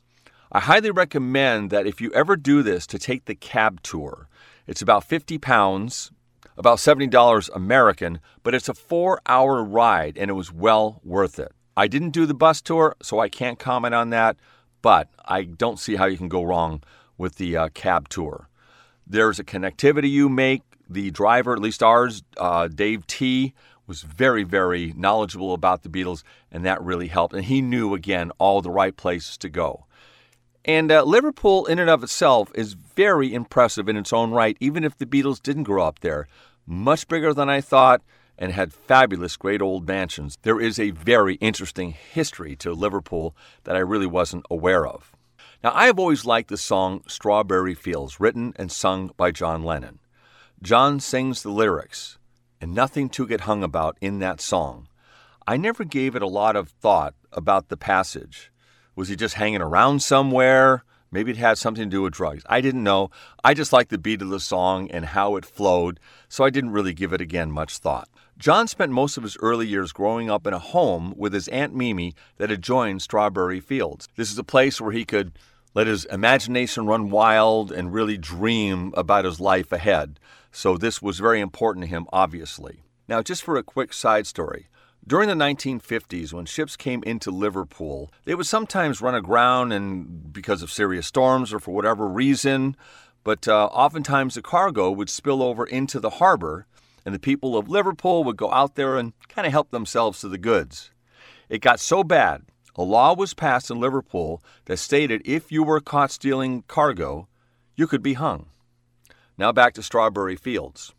I 0.51 0.61
highly 0.61 0.89
recommend 0.89 1.69
that 1.69 1.85
if 1.85 1.99
you 2.01 2.11
ever 2.13 2.35
do 2.35 2.63
this, 2.63 2.87
to 2.87 2.97
take 2.97 3.25
the 3.25 3.35
cab 3.35 3.83
tour. 3.83 4.27
It's 4.65 4.81
about 4.81 5.03
50 5.03 5.37
pounds, 5.37 6.11
about 6.57 6.77
$70 6.77 7.49
American, 7.53 8.19
but 8.41 8.55
it's 8.55 8.69
a 8.69 8.73
four 8.73 9.21
hour 9.25 9.63
ride 9.63 10.17
and 10.17 10.29
it 10.31 10.33
was 10.33 10.51
well 10.51 11.01
worth 11.03 11.39
it. 11.39 11.51
I 11.75 11.87
didn't 11.87 12.11
do 12.11 12.25
the 12.25 12.33
bus 12.33 12.61
tour, 12.61 12.95
so 13.01 13.19
I 13.19 13.29
can't 13.29 13.59
comment 13.59 13.95
on 13.95 14.11
that, 14.11 14.37
but 14.81 15.09
I 15.25 15.43
don't 15.43 15.79
see 15.79 15.95
how 15.95 16.05
you 16.05 16.17
can 16.17 16.29
go 16.29 16.43
wrong 16.43 16.81
with 17.17 17.35
the 17.35 17.57
uh, 17.57 17.69
cab 17.73 18.09
tour. 18.09 18.47
There's 19.05 19.39
a 19.39 19.43
connectivity 19.43 20.09
you 20.09 20.29
make. 20.29 20.61
The 20.89 21.11
driver, 21.11 21.53
at 21.53 21.59
least 21.59 21.81
ours, 21.81 22.23
uh, 22.37 22.67
Dave 22.67 23.07
T., 23.07 23.53
was 23.85 24.01
very, 24.01 24.43
very 24.43 24.93
knowledgeable 24.95 25.53
about 25.53 25.83
the 25.83 25.89
Beatles, 25.89 26.23
and 26.51 26.65
that 26.65 26.81
really 26.81 27.07
helped. 27.07 27.33
And 27.33 27.45
he 27.45 27.61
knew, 27.61 27.93
again, 27.93 28.31
all 28.37 28.61
the 28.61 28.69
right 28.69 28.95
places 28.95 29.37
to 29.37 29.49
go. 29.49 29.85
And 30.65 30.91
uh, 30.91 31.03
Liverpool, 31.03 31.65
in 31.65 31.79
and 31.79 31.89
of 31.89 32.03
itself, 32.03 32.49
is 32.55 32.73
very 32.73 33.33
impressive 33.33 33.89
in 33.89 33.97
its 33.97 34.13
own 34.13 34.31
right, 34.31 34.55
even 34.59 34.83
if 34.83 34.97
the 34.97 35.05
Beatles 35.05 35.41
didn't 35.41 35.63
grow 35.63 35.85
up 35.85 35.99
there. 35.99 36.27
Much 36.65 37.07
bigger 37.09 37.33
than 37.33 37.49
I 37.49 37.59
thought 37.59 38.01
and 38.37 38.51
had 38.51 38.73
fabulous, 38.73 39.35
great 39.35 39.61
old 39.61 39.87
mansions. 39.87 40.37
There 40.41 40.59
is 40.59 40.79
a 40.79 40.91
very 40.91 41.35
interesting 41.35 41.91
history 41.91 42.55
to 42.57 42.73
Liverpool 42.73 43.35
that 43.65 43.75
I 43.75 43.79
really 43.79 44.05
wasn't 44.05 44.45
aware 44.49 44.87
of. 44.87 45.12
Now, 45.63 45.71
I 45.73 45.85
have 45.85 45.97
always 45.97 46.25
liked 46.25 46.49
the 46.49 46.57
song 46.57 47.03
Strawberry 47.07 47.73
Fields, 47.73 48.19
written 48.19 48.51
and 48.57 48.69
sung 48.69 49.11
by 49.15 49.31
John 49.31 49.63
Lennon. 49.63 49.99
John 50.61 50.99
sings 50.99 51.41
the 51.41 51.51
lyrics, 51.51 52.17
and 52.59 52.75
nothing 52.75 53.07
to 53.11 53.25
get 53.25 53.41
hung 53.41 53.63
about 53.63 53.97
in 54.01 54.19
that 54.19 54.41
song. 54.41 54.89
I 55.47 55.55
never 55.55 55.85
gave 55.85 56.17
it 56.17 56.21
a 56.21 56.27
lot 56.27 56.57
of 56.57 56.67
thought 56.67 57.13
about 57.31 57.69
the 57.69 57.77
passage. 57.77 58.51
Was 58.93 59.07
he 59.07 59.15
just 59.15 59.35
hanging 59.35 59.61
around 59.61 60.01
somewhere? 60.01 60.83
Maybe 61.13 61.31
it 61.31 61.37
had 61.37 61.57
something 61.57 61.85
to 61.85 61.89
do 61.89 62.01
with 62.01 62.13
drugs. 62.13 62.43
I 62.49 62.59
didn't 62.59 62.83
know. 62.83 63.09
I 63.41 63.53
just 63.53 63.71
liked 63.71 63.89
the 63.89 63.97
beat 63.97 64.21
of 64.21 64.29
the 64.29 64.41
song 64.41 64.91
and 64.91 65.05
how 65.05 65.37
it 65.37 65.45
flowed, 65.45 65.97
so 66.27 66.43
I 66.43 66.49
didn't 66.49 66.71
really 66.71 66.93
give 66.93 67.13
it 67.13 67.21
again 67.21 67.51
much 67.51 67.77
thought. 67.77 68.09
John 68.37 68.67
spent 68.67 68.91
most 68.91 69.15
of 69.15 69.23
his 69.23 69.37
early 69.37 69.67
years 69.67 69.93
growing 69.93 70.29
up 70.29 70.45
in 70.45 70.53
a 70.53 70.59
home 70.59 71.13
with 71.15 71.31
his 71.31 71.47
Aunt 71.49 71.73
Mimi 71.73 72.15
that 72.35 72.51
adjoined 72.51 73.01
Strawberry 73.01 73.61
Fields. 73.61 74.09
This 74.17 74.29
is 74.29 74.37
a 74.37 74.43
place 74.43 74.81
where 74.81 74.91
he 74.91 75.05
could 75.05 75.31
let 75.73 75.87
his 75.87 76.05
imagination 76.05 76.85
run 76.85 77.09
wild 77.09 77.71
and 77.71 77.93
really 77.93 78.17
dream 78.17 78.93
about 78.95 79.25
his 79.25 79.39
life 79.39 79.71
ahead. 79.71 80.19
So 80.51 80.77
this 80.77 81.01
was 81.01 81.19
very 81.19 81.41
important 81.41 81.85
to 81.85 81.89
him, 81.89 82.07
obviously. 82.13 82.83
Now, 83.07 83.21
just 83.21 83.43
for 83.43 83.57
a 83.57 83.63
quick 83.63 83.91
side 83.91 84.27
story 84.27 84.67
during 85.05 85.27
the 85.27 85.35
1950s, 85.35 86.31
when 86.31 86.45
ships 86.45 86.77
came 86.77 87.03
into 87.03 87.29
Liverpool, 87.29 88.09
they 88.23 88.35
would 88.35 88.45
sometimes 88.45 89.01
run 89.01 89.15
aground 89.15 89.73
and 89.73 90.31
because 90.31 90.61
of 90.61 90.71
serious 90.71 91.07
storms 91.07 91.51
or 91.51 91.59
for 91.59 91.71
whatever 91.71 92.07
reason, 92.07 92.77
but 93.23 93.47
uh, 93.47 93.65
oftentimes 93.65 94.35
the 94.35 94.41
cargo 94.41 94.91
would 94.91 95.09
spill 95.09 95.43
over 95.43 95.65
into 95.65 95.99
the 95.99 96.09
harbor, 96.09 96.67
and 97.05 97.13
the 97.13 97.19
people 97.19 97.57
of 97.57 97.67
Liverpool 97.67 98.23
would 98.23 98.37
go 98.37 98.49
out 98.51 98.75
there 98.75 98.95
and 98.95 99.11
kind 99.27 99.45
of 99.45 99.51
help 99.51 99.71
themselves 99.71 100.21
to 100.21 100.29
the 100.29 100.37
goods. 100.37 100.91
It 101.49 101.59
got 101.59 101.81
so 101.81 102.05
bad, 102.05 102.43
a 102.75 102.83
law 102.83 103.13
was 103.13 103.33
passed 103.33 103.69
in 103.69 103.79
Liverpool 103.79 104.43
that 104.65 104.77
stated 104.77 105.21
if 105.25 105.51
you 105.51 105.63
were 105.63 105.79
caught 105.79 106.11
stealing 106.11 106.63
cargo, 106.67 107.27
you 107.75 107.87
could 107.87 108.01
be 108.01 108.13
hung. 108.13 108.47
Now 109.37 109.51
back 109.51 109.73
to 109.75 109.83
Strawberry 109.83 110.35
Fields. 110.35 110.93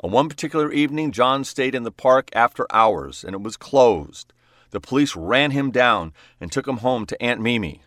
On 0.00 0.10
one 0.10 0.28
particular 0.28 0.72
evening, 0.72 1.12
John 1.12 1.44
stayed 1.44 1.74
in 1.74 1.84
the 1.84 1.92
park 1.92 2.30
after 2.34 2.66
hours, 2.70 3.24
and 3.24 3.34
it 3.34 3.42
was 3.42 3.56
closed. 3.56 4.32
The 4.70 4.80
police 4.80 5.14
ran 5.14 5.52
him 5.52 5.70
down 5.70 6.12
and 6.40 6.50
took 6.50 6.66
him 6.66 6.78
home 6.78 7.06
to 7.06 7.22
Aunt 7.22 7.40
Mimi. 7.40 7.82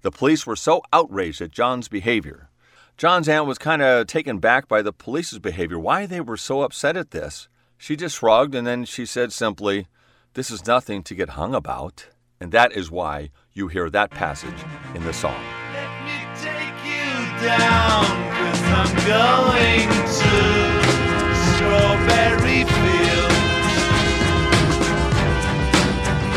The 0.00 0.10
police 0.10 0.46
were 0.46 0.56
so 0.56 0.82
outraged 0.92 1.40
at 1.40 1.50
John's 1.50 1.88
behavior. 1.88 2.48
John's 2.96 3.28
aunt 3.28 3.46
was 3.46 3.58
kind 3.58 3.82
of 3.82 4.06
taken 4.06 4.38
back 4.38 4.66
by 4.66 4.82
the 4.82 4.92
police's 4.92 5.38
behavior, 5.38 5.78
why 5.78 6.06
they 6.06 6.20
were 6.20 6.36
so 6.36 6.62
upset 6.62 6.96
at 6.96 7.10
this. 7.10 7.48
She 7.76 7.96
just 7.96 8.18
shrugged 8.18 8.54
and 8.54 8.66
then 8.66 8.84
she 8.84 9.06
said 9.06 9.32
simply, 9.32 9.86
This 10.34 10.50
is 10.50 10.66
nothing 10.66 11.02
to 11.04 11.14
get 11.14 11.30
hung 11.30 11.54
about. 11.54 12.08
And 12.42 12.50
that 12.50 12.72
is 12.72 12.90
why 12.90 13.30
you 13.52 13.68
hear 13.68 13.88
that 13.90 14.10
passage 14.10 14.64
in 14.96 15.04
the 15.04 15.12
song. 15.12 15.40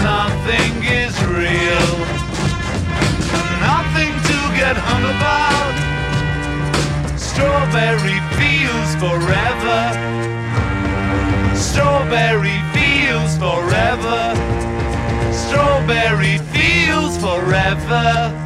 Nothing 0.04 0.74
is 0.86 1.18
real. 1.26 1.90
Nothing 3.66 4.14
to 4.30 4.38
get 4.62 4.78
hung 4.78 5.06
about. 5.10 5.74
Strawberry 7.18 8.20
fields 8.38 8.94
forever. 9.02 9.80
Strawberry 11.56 12.62
fields 12.76 13.38
forever. 13.40 13.75
forever. 17.26 18.45